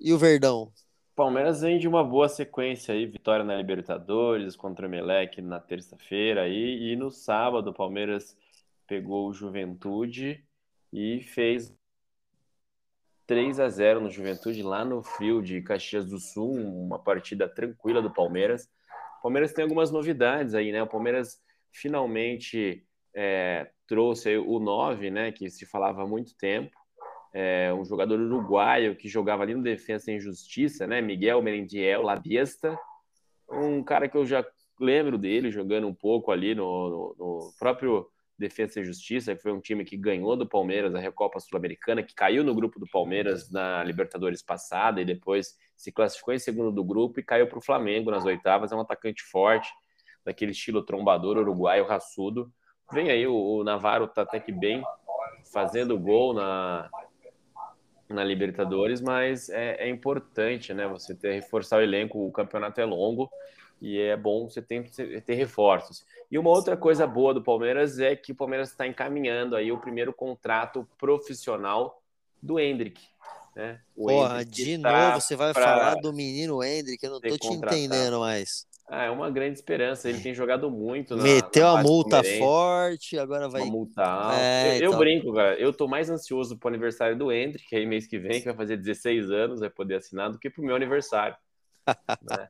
e 0.00 0.12
o 0.12 0.18
Verdão? 0.18 0.72
Palmeiras 1.14 1.62
vem 1.62 1.78
de 1.78 1.88
uma 1.88 2.04
boa 2.04 2.28
sequência 2.28 2.94
aí, 2.94 3.04
vitória 3.04 3.44
na 3.44 3.56
Libertadores 3.56 4.54
contra 4.54 4.86
o 4.86 4.88
Emelec 4.88 5.42
na 5.42 5.58
terça-feira 5.58 6.42
aí, 6.42 6.92
e 6.92 6.96
no 6.96 7.10
sábado 7.10 7.70
o 7.70 7.74
Palmeiras 7.74 8.36
pegou 8.86 9.28
o 9.28 9.32
Juventude 9.32 10.44
e 10.92 11.20
fez 11.20 11.74
3 13.26 13.58
a 13.58 13.68
0 13.68 14.00
no 14.00 14.10
Juventude 14.10 14.62
lá 14.62 14.84
no 14.84 15.02
frio 15.02 15.42
de 15.42 15.60
Caxias 15.60 16.06
do 16.06 16.20
Sul, 16.20 16.54
uma 16.54 17.00
partida 17.00 17.48
tranquila 17.48 18.00
do 18.00 18.12
Palmeiras. 18.12 18.70
Palmeiras 19.28 19.52
tem 19.52 19.62
algumas 19.62 19.90
novidades 19.90 20.54
aí, 20.54 20.72
né? 20.72 20.82
O 20.82 20.86
Palmeiras 20.86 21.38
finalmente 21.70 22.82
é, 23.14 23.70
trouxe 23.86 24.38
o 24.38 24.58
9, 24.58 25.10
né, 25.10 25.30
que 25.30 25.50
se 25.50 25.66
falava 25.66 26.02
há 26.02 26.06
muito 26.06 26.34
tempo, 26.38 26.74
é, 27.34 27.70
um 27.74 27.84
jogador 27.84 28.18
uruguaio 28.18 28.96
que 28.96 29.06
jogava 29.06 29.42
ali 29.42 29.54
no 29.54 29.62
Defensa 29.62 30.10
em 30.10 30.18
Justiça, 30.18 30.86
né? 30.86 31.02
Miguel 31.02 31.42
Merendiel 31.42 32.00
Labiesta, 32.00 32.74
um 33.50 33.84
cara 33.84 34.08
que 34.08 34.16
eu 34.16 34.24
já 34.24 34.42
lembro 34.80 35.18
dele 35.18 35.50
jogando 35.50 35.86
um 35.86 35.94
pouco 35.94 36.32
ali 36.32 36.54
no, 36.54 36.88
no, 36.88 37.16
no 37.18 37.52
próprio 37.58 38.08
Defensa 38.38 38.80
e 38.80 38.84
Justiça, 38.84 39.34
que 39.34 39.42
foi 39.42 39.52
um 39.52 39.60
time 39.60 39.84
que 39.84 39.96
ganhou 39.96 40.36
do 40.36 40.48
Palmeiras 40.48 40.94
a 40.94 41.00
Recopa 41.00 41.40
Sul-Americana, 41.40 42.02
que 42.02 42.14
caiu 42.14 42.44
no 42.44 42.54
grupo 42.54 42.78
do 42.78 42.86
Palmeiras 42.86 43.50
na 43.50 43.82
Libertadores 43.82 44.42
passada 44.42 45.00
e 45.00 45.04
depois 45.04 45.56
se 45.76 45.90
classificou 45.90 46.32
em 46.32 46.38
segundo 46.38 46.70
do 46.70 46.84
grupo 46.84 47.18
e 47.18 47.22
caiu 47.22 47.48
para 47.48 47.58
o 47.58 47.62
Flamengo 47.62 48.10
nas 48.10 48.24
oitavas. 48.24 48.70
É 48.70 48.76
um 48.76 48.80
atacante 48.80 49.24
forte, 49.24 49.68
daquele 50.24 50.52
estilo 50.52 50.82
trombador 50.82 51.36
uruguaio 51.36 51.84
raçudo. 51.84 52.52
Vem 52.92 53.10
aí, 53.10 53.26
o, 53.26 53.34
o 53.34 53.64
Navarro 53.64 54.06
tá 54.06 54.22
até 54.22 54.38
que 54.38 54.52
bem, 54.52 54.82
fazendo 55.52 55.98
gol 55.98 56.32
na, 56.32 56.88
na 58.08 58.22
Libertadores, 58.22 59.00
mas 59.00 59.48
é, 59.48 59.84
é, 59.84 59.88
importante, 59.88 60.72
né? 60.72 60.86
Você 60.86 61.14
ter 61.14 61.32
reforçar 61.32 61.78
o 61.78 61.82
elenco, 61.82 62.24
o 62.24 62.30
campeonato 62.30 62.80
é 62.80 62.84
longo 62.84 63.28
e 63.80 63.98
é 63.98 64.16
bom 64.16 64.48
você 64.48 64.60
ter, 64.60 64.90
ter 65.22 65.34
reforços. 65.34 66.04
E 66.30 66.38
uma 66.38 66.50
outra 66.50 66.76
coisa 66.76 67.06
boa 67.06 67.32
do 67.32 67.42
Palmeiras 67.42 67.98
é 67.98 68.16
que 68.16 68.32
o 68.32 68.34
Palmeiras 68.34 68.70
está 68.70 68.86
encaminhando 68.86 69.56
aí 69.56 69.70
o 69.70 69.78
primeiro 69.78 70.12
contrato 70.12 70.86
profissional 70.98 72.02
do 72.42 72.58
Hendrick. 72.58 73.00
Né? 73.54 73.80
O 73.96 74.06
Porra, 74.06 74.42
Hendrick 74.42 74.64
de 74.64 74.78
tá 74.78 75.06
novo 75.06 75.20
você 75.20 75.36
vai 75.36 75.54
falar 75.54 75.94
do 75.96 76.12
menino 76.12 76.62
Hendrick, 76.62 77.04
eu 77.04 77.10
não 77.10 77.20
tô 77.20 77.36
te 77.36 77.48
entendendo 77.48 78.20
mais. 78.20 78.66
Ah, 78.90 79.04
é 79.04 79.10
uma 79.10 79.30
grande 79.30 79.58
esperança. 79.58 80.08
Ele 80.08 80.20
tem 80.20 80.32
jogado 80.32 80.70
muito. 80.70 81.14
Na, 81.14 81.22
Meteu 81.22 81.66
na 81.66 81.80
a 81.80 81.82
multa 81.82 82.22
forte, 82.38 83.18
agora 83.18 83.46
vai. 83.46 83.60
Uma 83.60 83.70
multa 83.70 84.02
alta. 84.02 84.40
É, 84.40 84.72
eu, 84.72 84.76
então... 84.76 84.92
eu, 84.92 84.98
brinco, 84.98 85.34
cara. 85.34 85.54
Eu 85.60 85.72
tô 85.74 85.86
mais 85.86 86.08
ansioso 86.08 86.56
pro 86.56 86.68
aniversário 86.68 87.16
do 87.16 87.30
Hendrick, 87.30 87.76
aí 87.76 87.84
mês 87.84 88.06
que 88.06 88.18
vem, 88.18 88.40
que 88.40 88.46
vai 88.46 88.54
fazer 88.54 88.78
16 88.78 89.30
anos, 89.30 89.60
vai 89.60 89.68
poder 89.68 89.96
assinar, 89.96 90.32
do 90.32 90.38
que 90.38 90.48
pro 90.48 90.62
meu 90.62 90.74
aniversário. 90.74 91.36
né? 92.30 92.48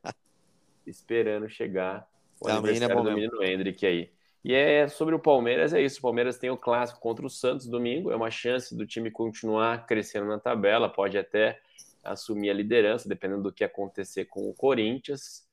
Esperando 0.89 1.49
chegar 1.49 2.07
o 2.41 2.47
aniversário 2.47 2.99
é 2.99 3.03
do 3.03 3.11
menino 3.11 3.43
Hendrick 3.43 3.85
aí. 3.85 4.11
E 4.43 4.53
é 4.53 4.87
sobre 4.87 5.13
o 5.13 5.19
Palmeiras, 5.19 5.73
é 5.73 5.81
isso. 5.81 5.99
O 5.99 6.01
Palmeiras 6.01 6.37
tem 6.37 6.49
o 6.49 6.57
clássico 6.57 6.99
contra 6.99 7.25
o 7.25 7.29
Santos 7.29 7.67
domingo. 7.67 8.11
É 8.11 8.15
uma 8.15 8.31
chance 8.31 8.75
do 8.75 8.87
time 8.87 9.11
continuar 9.11 9.85
crescendo 9.85 10.27
na 10.27 10.39
tabela, 10.39 10.87
pode 10.87 11.17
até 11.17 11.59
assumir 12.03 12.49
a 12.49 12.53
liderança, 12.53 13.09
dependendo 13.09 13.43
do 13.43 13.51
que 13.51 13.63
acontecer 13.63 14.25
com 14.25 14.49
o 14.49 14.53
Corinthians. 14.53 15.45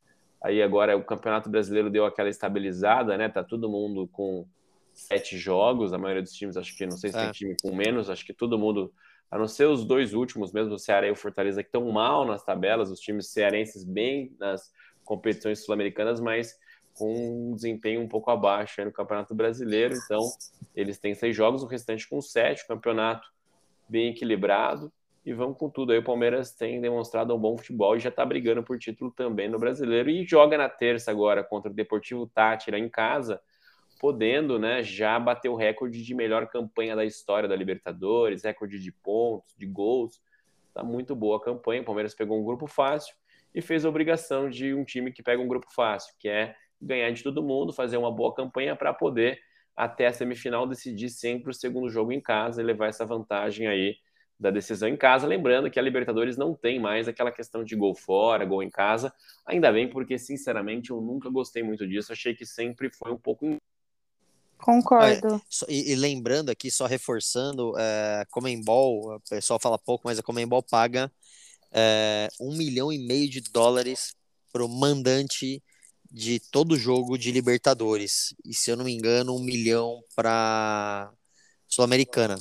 Aí 0.43 0.63
agora 0.63 0.97
o 0.97 1.03
Campeonato 1.03 1.51
Brasileiro 1.51 1.91
deu 1.91 2.05
aquela 2.05 2.29
estabilizada, 2.29 3.17
né? 3.19 3.29
Tá 3.29 3.43
todo 3.43 3.69
mundo 3.69 4.09
com 4.13 4.47
sete 4.93 5.37
jogos, 5.37 5.93
a 5.93 5.99
maioria 5.99 6.23
dos 6.23 6.33
times, 6.33 6.57
acho 6.57 6.77
que 6.77 6.87
não 6.87 6.97
sei 6.97 7.11
se 7.11 7.19
é. 7.19 7.23
tem 7.25 7.33
time 7.33 7.57
com 7.61 7.75
menos, 7.75 8.09
acho 8.09 8.25
que 8.25 8.33
todo 8.33 8.59
mundo, 8.59 8.93
a 9.31 9.37
não 9.37 9.49
ser 9.49 9.67
os 9.67 9.85
dois 9.85 10.15
últimos, 10.15 10.53
mesmo 10.53 10.75
o 10.75 10.79
Ceará 10.79 11.07
e 11.07 11.11
o 11.11 11.17
Fortaleza, 11.17 11.63
que 11.63 11.69
estão 11.69 11.91
mal 11.91 12.25
nas 12.25 12.45
tabelas, 12.45 12.91
os 12.91 13.01
times 13.01 13.29
cearenses 13.29 13.85
bem 13.85 14.35
nas 14.39 14.73
competições 15.07 15.65
sul-americanas, 15.65 16.21
mas 16.21 16.59
com 16.93 17.51
um 17.51 17.55
desempenho 17.55 18.01
um 18.01 18.09
pouco 18.09 18.31
abaixo 18.31 18.85
no 18.85 18.93
Campeonato 18.93 19.35
Brasileiro. 19.35 19.95
Então, 19.95 20.21
eles 20.75 20.99
têm 20.99 21.15
seis 21.15 21.35
jogos, 21.35 21.63
o 21.63 21.67
restante 21.67 22.09
com 22.09 22.21
sete, 22.21 22.67
campeonato 22.67 23.29
bem 23.89 24.11
equilibrado 24.11 24.93
e 25.25 25.33
vamos 25.33 25.59
com 25.59 25.69
tudo. 25.69 25.93
Aí 25.93 25.99
o 25.99 26.05
Palmeiras 26.05 26.53
tem 26.53 26.81
demonstrado 26.81 27.35
um 27.35 27.39
bom 27.39 27.57
futebol 27.57 27.97
e 27.97 28.01
já 28.01 28.09
está 28.09 28.25
brigando 28.25 28.63
por 28.63 28.79
título 28.79 29.11
também 29.11 29.49
no 29.49 29.59
Brasileiro 29.59 30.09
e 30.11 30.25
joga 30.25 30.57
na 30.57 30.69
terça 30.69 31.11
agora 31.11 31.45
contra 31.45 31.71
o 31.71 31.75
Deportivo 31.75 32.27
Tátira 32.27 32.79
em 32.79 32.89
casa, 32.89 33.41
podendo, 34.01 34.59
né, 34.59 34.83
já 34.83 35.19
bater 35.19 35.49
o 35.49 35.57
recorde 35.57 36.03
de 36.03 36.15
melhor 36.15 36.47
campanha 36.49 36.97
da 36.97 37.05
história 37.05 37.49
da 37.49 37.57
Libertadores, 37.57 38.45
recorde 38.45 38.79
de 38.79 38.93
pontos, 38.93 39.55
de 39.57 39.67
gols. 39.67 40.21
Tá 40.73 40.83
muito 40.83 41.15
boa 41.15 41.39
a 41.39 41.41
campanha. 41.41 41.83
O 41.83 41.85
Palmeiras 41.85 42.15
pegou 42.15 42.39
um 42.39 42.45
grupo 42.45 42.67
fácil 42.67 43.15
e 43.57 43.63
fez 43.63 43.87
a 43.87 43.89
obrigação 43.89 44.51
de 44.51 44.75
um 44.75 44.85
time 44.85 45.11
que 45.11 45.23
pega 45.23 45.41
um 45.41 45.49
grupo 45.49 45.67
fácil, 45.75 46.15
que 46.19 46.29
é 46.29 46.55
ganhar 46.79 47.11
de 47.11 47.23
todo 47.23 47.43
mundo, 47.43 47.73
fazer 47.73 47.97
uma 47.97 48.13
boa 48.13 48.35
campanha 48.35 48.77
para 48.77 48.93
poder 48.93 49.41
até 49.75 50.07
a 50.07 50.13
semifinal 50.13 50.67
decidir 50.67 51.09
sempre 51.09 51.51
o 51.51 51.55
segundo 51.55 51.89
jogo 51.89 52.13
em 52.13 52.21
casa 52.21 52.61
e 52.61 52.65
levar 52.65 52.89
essa 52.89 53.07
vantagem 53.07 53.67
aí 53.67 53.97
da 54.39 54.51
decisão 54.51 54.87
em 54.87 54.97
casa. 54.97 55.27
Lembrando 55.27 55.71
que 55.71 55.79
a 55.79 55.83
Libertadores 55.83 56.37
não 56.37 56.55
tem 56.55 56.79
mais 56.79 57.09
aquela 57.09 57.33
questão 57.33 57.65
de 57.65 57.75
gol 57.75 57.95
fora, 57.95 58.45
gol 58.45 58.63
em 58.63 58.69
casa. 58.69 59.11
Ainda 59.47 59.73
bem, 59.73 59.89
porque 59.89 60.19
sinceramente 60.19 60.91
eu 60.91 61.01
nunca 61.01 61.31
gostei 61.31 61.63
muito 61.63 61.89
disso. 61.89 62.13
Achei 62.13 62.35
que 62.35 62.45
sempre 62.45 62.91
foi 62.91 63.11
um 63.11 63.19
pouco. 63.19 63.57
Concordo. 64.59 65.37
É, 65.37 65.73
e, 65.73 65.93
e, 65.93 65.97
lembrando 65.97 66.51
aqui, 66.51 66.71
só 66.71 66.85
reforçando, 66.85 67.73
é, 67.79 68.27
Comembol, 68.31 69.17
o 69.17 69.21
pessoal 69.21 69.59
fala 69.59 69.79
pouco, 69.79 70.03
mas 70.07 70.19
a 70.19 70.23
Comembol 70.23 70.63
paga 70.63 71.11
é, 71.77 72.29
um 72.41 72.57
milhão 72.57 72.91
e 72.91 72.99
meio 72.99 73.29
de 73.29 73.43
dólares 73.43 74.15
para 74.51 74.65
o 74.65 74.69
mandante 74.69 75.63
de 76.11 76.41
todo 76.41 76.79
jogo 76.79 77.19
de 77.19 77.31
Libertadores. 77.31 78.35
E 78.45 78.55
se 78.55 78.71
eu 78.71 78.77
não 78.77 78.85
me 78.87 78.93
engano, 78.93 79.37
um 79.37 79.43
milhão 79.43 80.03
para 80.15 81.13
Sul-Americana. 81.69 82.39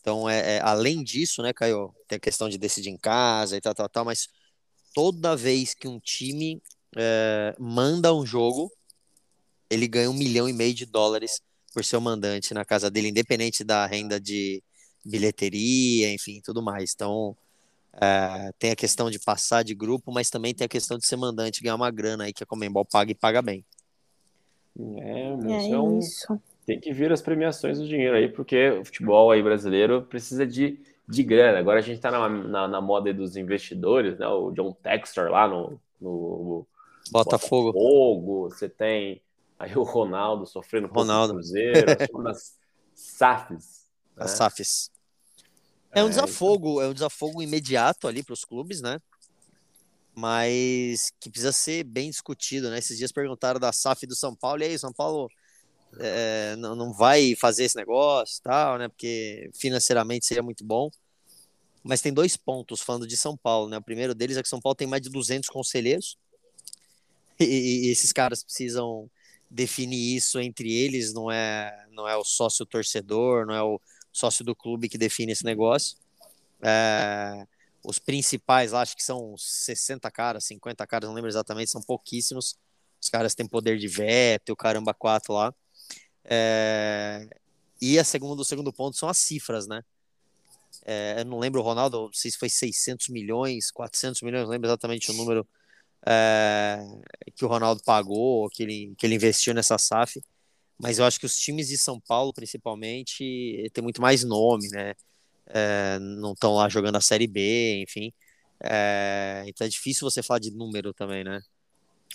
Então, 0.00 0.28
é, 0.28 0.56
é, 0.56 0.60
além 0.62 1.02
disso, 1.04 1.42
né, 1.42 1.52
Caio, 1.52 1.94
tem 2.08 2.16
a 2.16 2.20
questão 2.20 2.48
de 2.48 2.56
decidir 2.56 2.90
em 2.90 2.96
casa 2.96 3.56
e 3.56 3.60
tal, 3.60 3.74
tal, 3.74 3.88
tal, 3.88 4.04
mas 4.04 4.28
toda 4.94 5.36
vez 5.36 5.74
que 5.74 5.86
um 5.86 6.00
time 6.00 6.62
é, 6.96 7.54
manda 7.58 8.14
um 8.14 8.24
jogo, 8.24 8.72
ele 9.68 9.86
ganha 9.86 10.10
um 10.10 10.14
milhão 10.14 10.48
e 10.48 10.52
meio 10.52 10.72
de 10.72 10.86
dólares 10.86 11.40
por 11.74 11.84
ser 11.84 11.96
o 11.96 12.00
mandante 12.00 12.54
na 12.54 12.64
casa 12.64 12.90
dele, 12.90 13.08
independente 13.08 13.62
da 13.64 13.84
renda 13.84 14.18
de 14.18 14.62
bilheteria, 15.04 16.10
enfim, 16.12 16.40
tudo 16.42 16.62
mais. 16.62 16.92
Então, 16.94 17.36
é, 18.00 18.52
tem 18.58 18.70
a 18.70 18.76
questão 18.76 19.10
de 19.10 19.18
passar 19.18 19.62
de 19.62 19.74
grupo, 19.74 20.12
mas 20.12 20.30
também 20.30 20.54
tem 20.54 20.64
a 20.64 20.68
questão 20.68 20.98
de 20.98 21.06
ser 21.06 21.16
mandante, 21.16 21.62
ganhar 21.62 21.76
uma 21.76 21.90
grana 21.90 22.24
aí 22.24 22.32
que 22.32 22.42
a 22.42 22.46
Comembol 22.46 22.84
paga 22.84 23.10
e 23.10 23.14
paga 23.14 23.40
bem. 23.42 23.64
É, 24.78 25.28
é, 25.52 25.70
é 25.70 25.78
um... 25.78 25.98
isso 25.98 26.40
tem 26.66 26.80
que 26.80 26.92
vir 26.92 27.12
as 27.12 27.22
premiações 27.22 27.78
do 27.78 27.86
dinheiro 27.86 28.16
aí, 28.16 28.28
porque 28.28 28.70
o 28.70 28.84
futebol 28.84 29.30
aí 29.30 29.40
brasileiro 29.40 30.02
precisa 30.02 30.44
de, 30.44 30.80
de 31.08 31.22
grana. 31.22 31.60
Agora 31.60 31.78
a 31.78 31.82
gente 31.82 31.96
está 31.96 32.10
na, 32.10 32.28
na, 32.28 32.68
na, 32.68 32.80
moda 32.80 33.14
dos 33.14 33.36
investidores, 33.36 34.18
né? 34.18 34.26
O 34.26 34.50
John 34.50 34.72
Textor 34.72 35.30
lá 35.30 35.46
no, 35.46 35.80
no 36.00 36.66
Botafogo. 37.12 37.72
Botafogo. 37.72 38.50
Você 38.50 38.68
tem 38.68 39.22
aí 39.56 39.76
o 39.76 39.84
Ronaldo 39.84 40.44
sofrendo 40.44 40.88
com 40.88 41.00
o 41.00 41.28
Cruzeiro, 41.28 41.86
as 42.28 42.58
SAFs. 42.92 43.86
Né? 44.16 44.24
As 44.24 44.32
SAFs. 44.32 44.90
É 45.96 46.04
um 46.04 46.08
é, 46.08 46.10
desafogo, 46.10 46.82
é 46.82 46.86
um 46.86 46.92
desafogo 46.92 47.42
imediato 47.42 48.06
ali 48.06 48.22
para 48.22 48.34
os 48.34 48.44
clubes, 48.44 48.82
né? 48.82 49.00
Mas 50.14 51.10
que 51.18 51.30
precisa 51.30 51.52
ser 51.52 51.84
bem 51.84 52.10
discutido, 52.10 52.68
né? 52.68 52.78
Esses 52.78 52.98
dias 52.98 53.10
perguntaram 53.10 53.58
da 53.58 53.72
SAF 53.72 54.06
do 54.06 54.14
São 54.14 54.36
Paulo, 54.36 54.62
e 54.62 54.66
aí, 54.66 54.78
São 54.78 54.92
Paulo 54.92 55.30
é, 55.98 56.54
não, 56.56 56.76
não 56.76 56.92
vai 56.92 57.34
fazer 57.34 57.64
esse 57.64 57.76
negócio 57.76 58.42
tal, 58.42 58.76
né? 58.76 58.88
Porque 58.88 59.50
financeiramente 59.54 60.26
seria 60.26 60.42
muito 60.42 60.62
bom. 60.62 60.90
Mas 61.82 62.02
tem 62.02 62.12
dois 62.12 62.36
pontos 62.36 62.82
falando 62.82 63.06
de 63.06 63.16
São 63.16 63.34
Paulo, 63.34 63.70
né? 63.70 63.78
O 63.78 63.82
primeiro 63.82 64.14
deles 64.14 64.36
é 64.36 64.42
que 64.42 64.48
São 64.50 64.60
Paulo 64.60 64.76
tem 64.76 64.86
mais 64.86 65.00
de 65.00 65.08
200 65.08 65.48
conselheiros 65.48 66.18
e, 67.40 67.86
e 67.86 67.90
esses 67.90 68.12
caras 68.12 68.44
precisam 68.44 69.10
definir 69.50 70.14
isso 70.14 70.38
entre 70.40 70.70
eles, 70.74 71.14
não 71.14 71.30
é, 71.30 71.86
não 71.90 72.06
é 72.06 72.14
o 72.18 72.24
sócio 72.24 72.66
torcedor, 72.66 73.46
não 73.46 73.54
é 73.54 73.62
o 73.62 73.80
sócio 74.16 74.44
do 74.44 74.54
clube 74.54 74.88
que 74.88 74.98
define 74.98 75.32
esse 75.32 75.44
negócio. 75.44 75.96
É, 76.62 77.46
os 77.84 77.98
principais 77.98 78.74
acho 78.74 78.96
que 78.96 79.02
são 79.02 79.36
60 79.36 80.10
caras, 80.10 80.44
50 80.44 80.86
caras, 80.86 81.08
não 81.08 81.14
lembro 81.14 81.30
exatamente, 81.30 81.70
são 81.70 81.82
pouquíssimos. 81.82 82.58
Os 83.00 83.08
caras 83.08 83.34
têm 83.34 83.46
poder 83.46 83.78
de 83.78 83.88
veto, 83.88 84.50
o 84.52 84.56
caramba, 84.56 84.92
quatro 84.94 85.34
lá. 85.34 85.54
É... 86.24 87.28
E 87.80 87.98
a 87.98 88.04
segunda, 88.04 88.40
o 88.40 88.44
segundo 88.44 88.72
ponto 88.72 88.96
são 88.96 89.08
as 89.08 89.18
cifras, 89.18 89.66
né? 89.66 89.82
É, 90.84 91.20
eu 91.20 91.24
não 91.24 91.38
lembro 91.38 91.62
Ronaldo, 91.62 92.06
não 92.06 92.12
sei 92.12 92.30
se 92.30 92.38
foi 92.38 92.48
600 92.48 93.08
milhões, 93.08 93.70
400 93.70 94.22
milhões, 94.22 94.44
não 94.44 94.50
lembro 94.50 94.68
exatamente 94.68 95.10
o 95.10 95.14
número 95.14 95.46
é, 96.06 96.78
que 97.34 97.44
o 97.44 97.48
Ronaldo 97.48 97.82
pagou, 97.84 98.48
que 98.50 98.62
ele, 98.62 98.94
que 98.96 99.06
ele 99.06 99.14
investiu 99.16 99.52
nessa 99.52 99.78
SAF. 99.78 100.22
Mas 100.78 100.98
eu 100.98 101.04
acho 101.04 101.18
que 101.18 101.26
os 101.26 101.36
times 101.36 101.68
de 101.68 101.78
São 101.78 102.00
Paulo, 102.00 102.32
principalmente, 102.32 103.70
tem 103.72 103.82
muito 103.82 104.00
mais 104.00 104.24
nome, 104.24 104.68
né? 104.68 104.94
É, 105.46 105.98
não 105.98 106.32
estão 106.32 106.54
lá 106.54 106.68
jogando 106.68 106.96
a 106.96 107.00
Série 107.00 107.26
B, 107.26 107.82
enfim. 107.82 108.12
É, 108.62 109.44
então 109.46 109.66
é 109.66 109.70
difícil 109.70 110.08
você 110.08 110.22
falar 110.22 110.40
de 110.40 110.50
número 110.50 110.92
também, 110.92 111.24
né? 111.24 111.40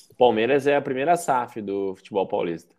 O 0.09 0.15
Palmeiras 0.15 0.67
é 0.67 0.75
a 0.75 0.81
primeira 0.81 1.15
SAF 1.15 1.61
do 1.61 1.95
futebol 1.95 2.27
paulista. 2.27 2.75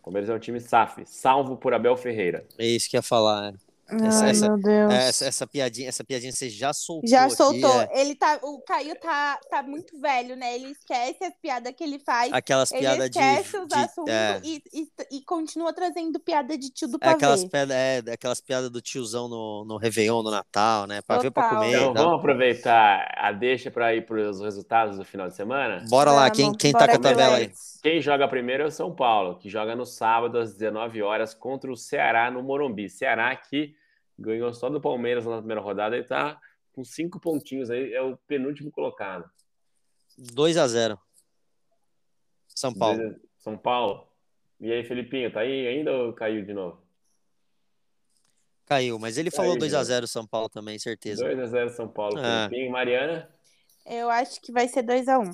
O 0.00 0.04
Palmeiras 0.04 0.28
é 0.28 0.34
um 0.34 0.38
time 0.38 0.60
SAF, 0.60 1.04
salvo 1.06 1.56
por 1.56 1.72
Abel 1.72 1.96
Ferreira. 1.96 2.44
É 2.58 2.66
isso 2.66 2.88
que 2.88 2.96
ia 2.96 3.02
falar. 3.02 3.54
É. 3.54 3.65
Essa, 3.88 4.24
Ai, 4.24 4.30
essa, 4.30 4.48
meu 4.48 4.58
Deus. 4.58 4.92
Essa, 4.92 5.24
essa, 5.26 5.46
piadinha, 5.46 5.88
essa 5.88 6.02
piadinha 6.02 6.32
você 6.32 6.50
já 6.50 6.72
soltou. 6.72 7.08
Já 7.08 7.30
soltou. 7.30 7.80
Aqui, 7.80 7.92
é... 7.92 8.00
Ele 8.00 8.16
tá, 8.16 8.40
o 8.42 8.60
Caio 8.60 8.98
tá, 8.98 9.38
tá 9.48 9.62
muito 9.62 10.00
velho, 10.00 10.34
né? 10.34 10.56
Ele 10.56 10.72
esquece 10.72 11.24
as 11.24 11.34
piadas 11.40 11.72
que 11.72 11.84
ele 11.84 12.00
faz. 12.00 12.32
Aquelas 12.32 12.70
piadas 12.70 13.08
de. 13.08 13.18
esquece 13.18 13.56
os 13.56 13.68
de, 13.68 13.74
assuntos 13.74 14.12
é... 14.12 14.40
e, 14.42 14.62
e, 14.74 14.88
e, 15.18 15.22
continua 15.22 15.72
trazendo 15.72 16.18
piada 16.18 16.58
de 16.58 16.68
tio 16.70 16.88
do 16.88 16.98
pavê. 16.98 17.14
Aquelas, 17.14 17.44
piada, 17.44 17.74
é, 17.74 18.02
aquelas 18.12 18.40
piadas 18.40 18.70
do 18.70 18.80
tiozão 18.80 19.28
no, 19.28 19.64
no 19.64 19.76
Réveillon, 19.76 20.20
no 20.20 20.32
Natal, 20.32 20.88
né? 20.88 21.00
Pra 21.02 21.16
Total. 21.16 21.22
ver 21.22 21.30
pra 21.30 21.48
comer. 21.48 21.76
Então, 21.76 21.94
vamos 21.94 22.18
aproveitar 22.18 23.08
a 23.16 23.30
deixa 23.30 23.70
pra 23.70 23.94
ir 23.94 24.04
pros 24.04 24.40
resultados 24.40 24.98
do 24.98 25.04
final 25.04 25.28
de 25.28 25.36
semana? 25.36 25.84
Bora 25.88 26.10
lá, 26.10 26.28
quem, 26.28 26.52
quem 26.52 26.72
tá 26.72 26.88
com 26.88 26.96
a 26.96 26.98
tabela 26.98 27.36
aí? 27.36 27.52
Quem 27.80 28.00
joga 28.00 28.26
primeiro 28.26 28.64
é 28.64 28.66
o 28.66 28.70
São 28.70 28.92
Paulo, 28.92 29.36
que 29.36 29.48
joga 29.48 29.76
no 29.76 29.86
sábado 29.86 30.38
às 30.38 30.54
19 30.54 31.02
horas 31.02 31.32
contra 31.32 31.70
o 31.70 31.76
Ceará 31.76 32.32
no 32.32 32.42
Morumbi. 32.42 32.90
Ceará 32.90 33.36
que 33.36 33.75
ganhou 34.18 34.52
só 34.52 34.68
do 34.68 34.80
Palmeiras 34.80 35.26
na 35.26 35.38
primeira 35.38 35.60
rodada 35.60 35.96
e 35.96 36.04
tá 36.04 36.40
com 36.72 36.84
cinco 36.84 37.18
pontinhos 37.18 37.70
aí, 37.70 37.92
é 37.94 38.02
o 38.02 38.16
penúltimo 38.26 38.70
colocado. 38.70 39.28
2 40.18 40.56
a 40.56 40.68
0 40.68 40.98
São 42.48 42.72
Paulo. 42.72 43.16
São 43.38 43.56
Paulo. 43.56 44.06
E 44.60 44.72
aí, 44.72 44.84
Felipinho, 44.84 45.32
tá 45.32 45.40
aí 45.40 45.66
ainda 45.66 45.92
ou 45.92 46.12
caiu 46.12 46.44
de 46.44 46.52
novo? 46.52 46.82
Caiu, 48.66 48.98
mas 48.98 49.16
ele 49.16 49.30
caiu 49.30 49.44
falou 49.44 49.58
2 49.58 49.74
a 49.74 49.84
0 49.84 50.06
São 50.06 50.26
Paulo 50.26 50.48
também, 50.48 50.78
certeza. 50.78 51.24
2 51.24 51.38
a 51.38 51.46
0 51.46 51.70
São 51.70 51.88
Paulo. 51.88 52.18
Ah. 52.18 52.48
Felipinho, 52.48 52.72
Mariana? 52.72 53.30
Eu 53.86 54.10
acho 54.10 54.40
que 54.40 54.52
vai 54.52 54.66
ser 54.68 54.82
2 54.82 55.08
a 55.08 55.18
1 55.18 55.30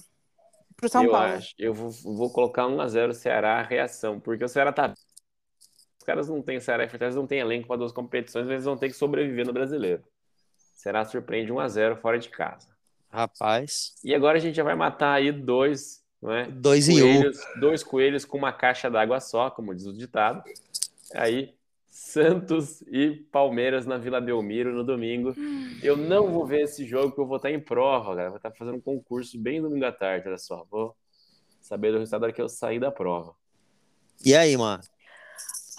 pro 0.77 0.89
São 0.89 1.05
eu 1.05 1.11
Paulo. 1.11 1.33
Acho. 1.33 1.55
Eu 1.59 1.73
vou, 1.73 1.91
vou 1.91 2.33
colocar 2.33 2.67
1 2.67 2.81
a 2.81 2.89
0 2.89 3.15
Ceará, 3.15 3.63
reação, 3.63 4.21
porque 4.21 4.45
o 4.45 4.49
Ceará 4.49 4.73
tá 4.73 4.93
os 6.03 6.05
caras 6.05 6.29
não 6.29 6.43
têm 6.43 6.59
Ceará 6.59 6.85
e 6.85 6.89
Fortaleza 6.89 7.17
não 7.17 7.29
têm 7.29 7.39
elenco 7.39 7.69
para 7.69 7.77
duas 7.77 7.93
competições, 7.93 8.49
eles 8.49 8.65
vão 8.65 8.77
ter 8.77 8.89
que 8.89 8.95
sobreviver 8.97 9.47
no 9.47 9.53
brasileiro. 9.53 10.03
Será 10.75 11.05
surpreende 11.05 11.53
1 11.53 11.61
a 11.61 11.69
0 11.69 11.97
fora 11.97 12.19
de 12.19 12.29
casa. 12.29 12.69
Rapaz. 13.09 13.95
E 14.03 14.13
agora 14.13 14.37
a 14.37 14.41
gente 14.41 14.57
já 14.57 14.65
vai 14.65 14.75
matar 14.75 15.13
aí 15.13 15.31
dois, 15.31 16.03
não 16.21 16.33
é? 16.33 16.51
Dois 16.51 16.89
coelhos, 16.89 17.39
um. 17.39 17.61
Dois 17.61 17.85
coelhos 17.85 18.25
com 18.25 18.37
uma 18.37 18.53
caixa 18.53 18.91
d'água 18.91 19.21
só, 19.21 19.49
como 19.49 19.73
diz 19.73 19.87
o 19.87 19.93
ditado. 19.93 20.43
Aí 21.15 21.55
Santos 21.89 22.83
e 22.89 23.25
Palmeiras 23.31 23.87
na 23.87 23.97
Vila 23.97 24.21
Belmiro 24.21 24.75
no 24.75 24.83
domingo. 24.83 25.33
Eu 25.85 25.97
não 25.97 26.33
vou 26.33 26.45
ver 26.45 26.63
esse 26.63 26.85
jogo 26.85 27.11
porque 27.11 27.21
eu 27.21 27.27
vou 27.27 27.37
estar 27.37 27.51
em 27.53 27.61
prova. 27.61 28.29
Vou 28.29 28.37
estar 28.39 28.51
fazendo 28.51 28.79
um 28.79 28.81
concurso 28.81 29.39
bem 29.39 29.63
domingo 29.63 29.85
à 29.85 29.93
tarde, 29.93 30.27
olha 30.27 30.39
só. 30.39 30.67
Vou 30.69 30.97
saber 31.61 31.93
do 31.93 31.99
resultado 31.99 32.25
hora 32.25 32.33
que 32.33 32.43
eu 32.43 32.49
sair 32.49 32.81
da 32.81 32.91
prova. 32.91 33.37
E 34.25 34.35
aí, 34.35 34.57
mano? 34.57 34.83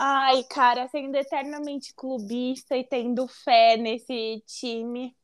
Ai, 0.05 0.43
cara, 0.43 0.85
sendo 0.89 1.15
eternamente 1.15 1.93
clubista 1.95 2.75
e 2.75 2.83
tendo 2.83 3.25
fé 3.25 3.77
nesse 3.77 4.43
time, 4.45 5.15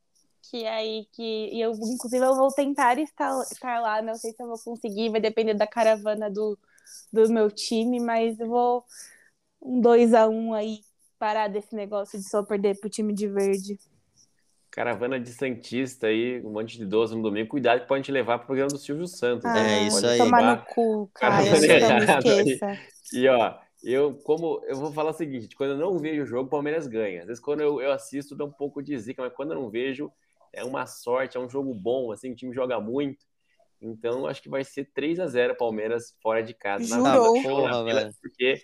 que 0.49 0.65
aí 0.65 1.05
que 1.11 1.49
eu 1.59 1.73
inclusive 1.73 2.25
eu 2.25 2.33
vou 2.33 2.47
tentar 2.53 2.97
estar, 2.97 3.41
estar 3.51 3.81
lá, 3.81 4.01
não 4.01 4.15
sei 4.15 4.31
se 4.31 4.41
eu 4.41 4.47
vou 4.47 4.57
conseguir, 4.57 5.09
vai 5.09 5.19
depender 5.19 5.53
da 5.53 5.67
caravana 5.67 6.31
do, 6.31 6.57
do 7.11 7.29
meu 7.29 7.51
time, 7.51 7.99
mas 7.99 8.39
eu 8.39 8.47
vou 8.47 8.85
um 9.61 9.81
2 9.81 10.13
a 10.13 10.29
1 10.29 10.33
um 10.33 10.53
aí 10.53 10.79
parar 11.17 11.49
desse 11.49 11.75
negócio 11.75 12.17
de 12.17 12.29
só 12.29 12.41
perder 12.41 12.79
pro 12.79 12.89
time 12.89 13.13
de 13.13 13.27
verde. 13.27 13.77
Caravana 14.71 15.19
de 15.19 15.33
Santista 15.33 16.07
aí, 16.07 16.41
um 16.41 16.51
monte 16.51 16.77
de 16.77 16.83
idoso 16.83 17.17
no 17.17 17.23
domingo. 17.23 17.49
Cuidado 17.49 17.81
que 17.81 17.87
pode 17.87 18.05
te 18.05 18.13
levar 18.13 18.37
pro 18.37 18.47
programa 18.47 18.69
do 18.69 18.77
Silvio 18.77 19.07
Santos. 19.07 19.43
Ah, 19.43 19.53
né? 19.55 19.79
É 19.79 19.87
isso 19.87 20.07
aí. 20.07 20.17
Tomar 20.17 20.55
no 20.55 20.65
cu, 20.67 21.11
cara. 21.13 21.43
Não 21.43 21.51
esqueça. 21.51 22.79
E 23.11 23.27
ó, 23.27 23.57
eu, 23.83 24.15
como 24.23 24.61
eu 24.65 24.75
vou 24.75 24.91
falar 24.91 25.11
o 25.11 25.13
seguinte: 25.13 25.55
quando 25.55 25.71
eu 25.71 25.77
não 25.77 25.97
vejo 25.97 26.23
o 26.23 26.25
jogo, 26.25 26.47
o 26.47 26.49
Palmeiras 26.49 26.87
ganha. 26.87 27.21
Às 27.21 27.27
vezes, 27.27 27.43
quando 27.43 27.61
eu, 27.61 27.81
eu 27.81 27.91
assisto, 27.91 28.35
dá 28.35 28.45
um 28.45 28.51
pouco 28.51 28.81
de 28.81 28.97
zica, 28.97 29.21
mas 29.21 29.33
quando 29.33 29.53
eu 29.53 29.61
não 29.61 29.69
vejo, 29.69 30.11
é 30.53 30.63
uma 30.63 30.85
sorte, 30.85 31.37
é 31.37 31.39
um 31.39 31.49
jogo 31.49 31.73
bom, 31.73 32.11
assim, 32.11 32.31
o 32.31 32.35
time 32.35 32.53
joga 32.53 32.79
muito. 32.79 33.25
Então, 33.81 34.27
acho 34.27 34.41
que 34.41 34.49
vai 34.49 34.63
ser 34.63 34.91
3 34.93 35.19
a 35.21 35.27
0 35.27 35.55
Palmeiras 35.55 36.13
fora 36.21 36.43
de 36.43 36.53
casa. 36.53 36.83
Jurou. 36.83 37.41
Porra, 37.41 37.83
velho. 37.85 38.13
Porque 38.21 38.61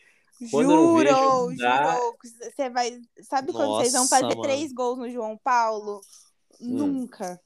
quando 0.52 0.70
jurou, 0.70 1.00
eu 1.00 1.48
vejo, 1.48 1.62
dá... 1.62 1.94
jurou. 1.94 2.16
Você 2.22 2.70
vai... 2.70 3.00
Sabe 3.22 3.54
quando 3.54 3.68
Nossa, 3.70 3.82
vocês 3.82 3.94
vão 3.94 4.08
fazer 4.08 4.36
mano. 4.36 4.42
três 4.42 4.74
gols 4.74 4.98
no 4.98 5.10
João 5.10 5.38
Paulo? 5.42 6.02
Hum. 6.60 6.76
Nunca. 6.76 7.40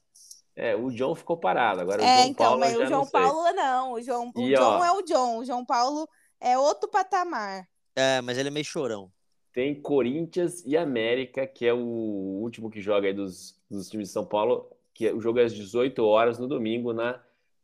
É, 0.56 0.74
o 0.74 0.90
John 0.90 1.14
ficou 1.14 1.36
parado. 1.36 1.80
Agora 1.80 2.02
é, 2.02 2.04
o 2.04 2.08
João 2.16 2.28
então, 2.28 2.46
Paulo 2.46 2.60
mas 2.60 2.76
o 2.76 2.86
João 2.86 3.00
não 3.02 3.10
Paulo 3.10 3.52
não. 3.52 3.92
O 3.92 4.02
João, 4.02 4.32
o 4.34 4.48
John 4.48 4.84
é 4.84 4.92
o 4.92 5.02
John. 5.02 5.38
O 5.38 5.44
João 5.44 5.64
Paulo 5.64 6.08
é 6.40 6.58
outro 6.58 6.88
patamar. 6.88 7.68
É, 7.94 8.20
mas 8.20 8.38
ele 8.38 8.48
é 8.48 8.50
meio 8.50 8.64
chorão. 8.64 9.10
Tem 9.52 9.74
Corinthians 9.74 10.64
e 10.64 10.76
América, 10.76 11.46
que 11.46 11.66
é 11.66 11.74
o 11.74 11.78
último 11.78 12.70
que 12.70 12.80
joga 12.80 13.08
aí 13.08 13.14
dos, 13.14 13.56
dos 13.70 13.88
times 13.88 14.08
de 14.08 14.14
São 14.14 14.24
Paulo, 14.24 14.70
que 14.94 15.08
é, 15.08 15.12
o 15.12 15.20
jogo 15.20 15.40
é 15.40 15.44
às 15.44 15.52
18 15.52 16.02
horas 16.04 16.38
no 16.38 16.46
domingo 16.46 16.92
na 16.92 17.20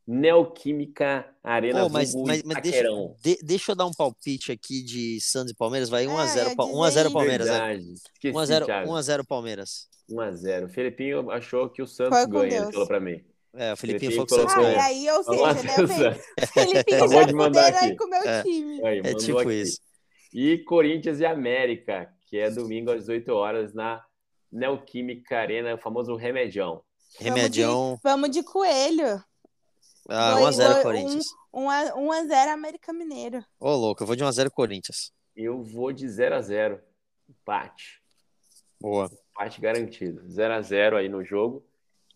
Neoquímica 0.07 1.27
Arena 1.43 1.83
Pô, 1.83 1.89
mas, 1.89 2.15
mas, 2.15 2.43
mas 2.45 2.63
deixa, 2.63 2.85
de, 3.21 3.39
deixa 3.43 3.73
eu 3.73 3.77
dar 3.77 3.87
um 3.87 3.93
palpite 3.93 4.53
aqui 4.53 4.81
de 4.83 5.21
Santos 5.21 5.53
e 5.53 5.55
Palmeiras, 5.55 5.89
vai 5.89 6.07
1x0 6.07 6.37
é, 6.39 6.55
1x0 6.55 7.13
Palmeiras. 7.13 7.49
Verdade. 7.49 7.95
É. 8.25 8.31
1x0 8.31 9.27
Palmeiras. 9.27 9.89
1x0. 10.09 10.65
O 10.65 10.69
Felipinho 10.69 11.31
achou 11.31 11.69
que 11.69 11.83
o 11.83 11.87
Santos 11.87 12.25
ganha, 12.27 12.63
ele 12.63 12.73
falou 12.73 12.87
pra 12.87 13.01
mim. 13.01 13.21
É, 13.57 13.73
o 13.73 13.77
Felipinho, 13.77 14.13
falou 14.13 14.27
que 14.27 14.35
o 14.35 14.37
Santos. 14.37 14.55
Ah, 14.55 14.85
aí, 14.85 15.11
ou 15.11 15.25
seja, 15.25 15.53
né, 15.55 15.75
o 16.43 16.47
Felipinho 16.47 17.09
já 17.09 17.29
fuderam 17.29 17.79
aí 17.79 17.97
com 17.97 18.05
o 18.05 18.09
meu 18.09 18.23
é, 18.23 18.43
time. 18.43 18.87
Aí, 18.87 18.99
é 18.99 19.15
tipo 19.15 19.39
aqui. 19.39 19.53
isso. 19.53 19.81
E 20.33 20.59
Corinthians 20.59 21.21
e 21.21 21.25
América, 21.25 22.13
que 22.27 22.37
é 22.37 22.51
domingo 22.51 22.91
às 22.91 23.01
18 23.01 23.33
horas 23.33 23.73
na 23.73 24.05
Neoquímica 24.53 25.39
Arena, 25.39 25.75
o 25.75 25.79
famoso 25.79 26.15
Remedião. 26.17 26.83
Remedião. 27.19 27.73
Vamos 27.73 27.97
de, 27.97 28.03
vamos 28.03 28.31
de 28.31 28.43
coelho. 28.43 29.25
Ah, 30.09 30.37
1x0 30.39 30.83
Corinthians. 30.83 31.25
1x0 31.53 32.49
América 32.49 32.93
Mineiro. 32.93 33.45
Ô, 33.59 33.71
louco, 33.75 34.03
eu 34.03 34.07
vou 34.07 34.15
de 34.15 34.23
1x0 34.23 34.51
Corinthians. 34.51 35.13
Eu 35.35 35.63
vou 35.63 35.93
de 35.93 36.07
0x0. 36.07 36.79
Empate. 37.29 38.03
Boa. 38.81 39.11
Empate 39.31 39.61
garantido. 39.61 40.23
0x0 40.29 40.97
aí 40.97 41.09
no 41.09 41.25
jogo. 41.25 41.65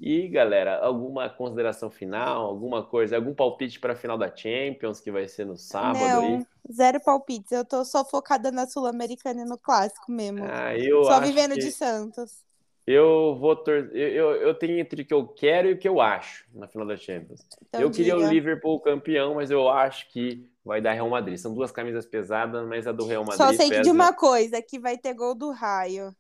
E, 0.01 0.29
galera, 0.29 0.79
alguma 0.79 1.29
consideração 1.29 1.91
final, 1.91 2.47
alguma 2.47 2.83
coisa, 2.83 3.17
algum 3.17 3.35
palpite 3.35 3.79
para 3.79 3.93
a 3.93 3.97
final 3.97 4.17
da 4.17 4.35
Champions, 4.35 4.99
que 4.99 5.11
vai 5.11 5.29
ser 5.29 5.45
no 5.45 5.59
sábado 5.59 5.99
Não, 5.99 6.37
aí? 6.37 6.47
Zero 6.73 7.01
palpites. 7.01 7.53
Eu 7.53 7.67
tô 7.67 7.85
só 7.85 8.03
focada 8.03 8.51
na 8.51 8.67
Sul-Americana 8.67 9.43
e 9.43 9.45
no 9.45 9.59
clássico 9.59 10.11
mesmo. 10.11 10.43
Ah, 10.43 10.75
eu 10.75 11.05
só 11.05 11.21
vivendo 11.21 11.53
que... 11.53 11.61
de 11.61 11.71
Santos. 11.71 12.43
Eu 12.87 13.37
vou 13.39 13.55
tor... 13.55 13.91
eu, 13.93 14.09
eu, 14.09 14.33
eu, 14.37 14.55
tenho 14.55 14.79
entre 14.79 15.03
o 15.03 15.05
que 15.05 15.13
eu 15.13 15.27
quero 15.27 15.69
e 15.69 15.73
o 15.75 15.79
que 15.79 15.87
eu 15.87 16.01
acho 16.01 16.47
na 16.55 16.67
final 16.67 16.87
da 16.87 16.97
Champions. 16.97 17.47
Então, 17.69 17.83
eu 17.83 17.91
queria 17.91 18.17
o 18.17 18.27
Liverpool 18.27 18.81
campeão, 18.81 19.35
mas 19.35 19.51
eu 19.51 19.69
acho 19.69 20.11
que 20.11 20.49
vai 20.65 20.81
dar 20.81 20.93
Real 20.93 21.09
Madrid. 21.11 21.37
São 21.37 21.55
duas 21.55 21.71
camisas 21.71 22.07
pesadas, 22.07 22.67
mas 22.67 22.87
a 22.87 22.93
do 22.93 23.07
Real 23.07 23.23
Madrid. 23.23 23.37
Só 23.37 23.53
sei 23.53 23.69
pesa... 23.69 23.83
de 23.83 23.91
uma 23.91 24.15
coisa: 24.15 24.63
que 24.63 24.79
vai 24.79 24.97
ter 24.97 25.13
gol 25.13 25.35
do 25.35 25.51
raio. 25.51 26.15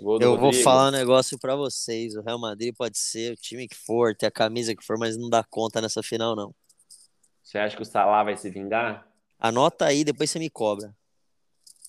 Eu 0.00 0.36
vou 0.38 0.52
falar 0.52 0.88
um 0.88 0.92
negócio 0.92 1.38
para 1.38 1.54
vocês. 1.54 2.14
O 2.16 2.22
Real 2.22 2.38
Madrid 2.38 2.74
pode 2.76 2.98
ser 2.98 3.32
o 3.32 3.36
time 3.36 3.68
que 3.68 3.76
for, 3.76 4.14
ter 4.14 4.26
a 4.26 4.30
camisa 4.30 4.74
que 4.74 4.84
for, 4.84 4.98
mas 4.98 5.16
não 5.16 5.30
dá 5.30 5.44
conta 5.44 5.80
nessa 5.80 6.02
final, 6.02 6.34
não. 6.34 6.54
Você 7.42 7.58
acha 7.58 7.76
que 7.76 7.82
o 7.82 7.86
Salah 7.86 8.24
vai 8.24 8.36
se 8.36 8.50
vingar? 8.50 9.06
Anota 9.38 9.86
aí, 9.86 10.02
depois 10.02 10.30
você 10.30 10.38
me 10.38 10.50
cobra. 10.50 10.94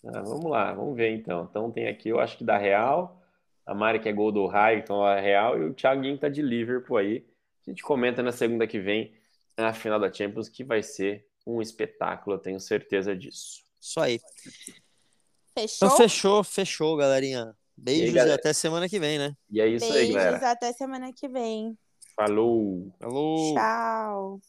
Ah, 0.05 0.21
vamos 0.21 0.51
lá, 0.51 0.73
vamos 0.73 0.95
ver 0.95 1.15
então. 1.15 1.47
Então 1.49 1.71
tem 1.71 1.87
aqui, 1.87 2.09
eu 2.09 2.19
acho 2.19 2.37
que 2.37 2.43
da 2.43 2.57
Real. 2.57 3.21
A 3.65 3.73
Mari 3.73 3.99
que 3.99 4.07
é 4.07 4.13
gol 4.13 4.31
do 4.31 4.45
Raio, 4.45 4.79
então 4.79 5.07
é 5.07 5.19
Real. 5.19 5.57
E 5.57 5.65
o 5.65 5.73
Thiaguinho 5.73 6.17
tá 6.17 6.29
de 6.29 6.41
Liverpool 6.41 6.97
aí. 6.97 7.25
A 7.65 7.71
gente 7.71 7.81
comenta 7.81 8.21
na 8.21 8.31
segunda 8.31 8.67
que 8.67 8.79
vem, 8.79 9.13
na 9.57 9.73
final 9.73 9.99
da 9.99 10.13
Champions, 10.13 10.47
que 10.47 10.63
vai 10.63 10.83
ser 10.83 11.27
um 11.47 11.61
espetáculo, 11.61 12.35
eu 12.35 12.39
tenho 12.39 12.59
certeza 12.59 13.15
disso. 13.15 13.63
Isso 13.81 13.99
aí. 13.99 14.19
Fechou? 15.57 15.87
Então 15.87 15.97
fechou, 15.97 16.43
fechou, 16.43 16.97
galerinha. 16.97 17.55
Beijos 17.77 18.15
e, 18.15 18.19
aí, 18.19 18.29
e, 18.29 18.31
até 18.31 18.53
semana 18.53 18.87
que 18.87 18.99
vem, 18.99 19.17
né? 19.17 19.35
E 19.49 19.61
é 19.61 19.67
isso 19.67 19.85
Beijos, 19.85 19.97
aí, 19.97 20.13
galera. 20.13 20.31
Beijos, 20.31 20.47
até 20.47 20.73
semana 20.73 21.11
que 21.13 21.27
vem. 21.27 21.77
Falou. 22.15 22.91
Falou. 22.99 23.53
Tchau. 23.53 24.39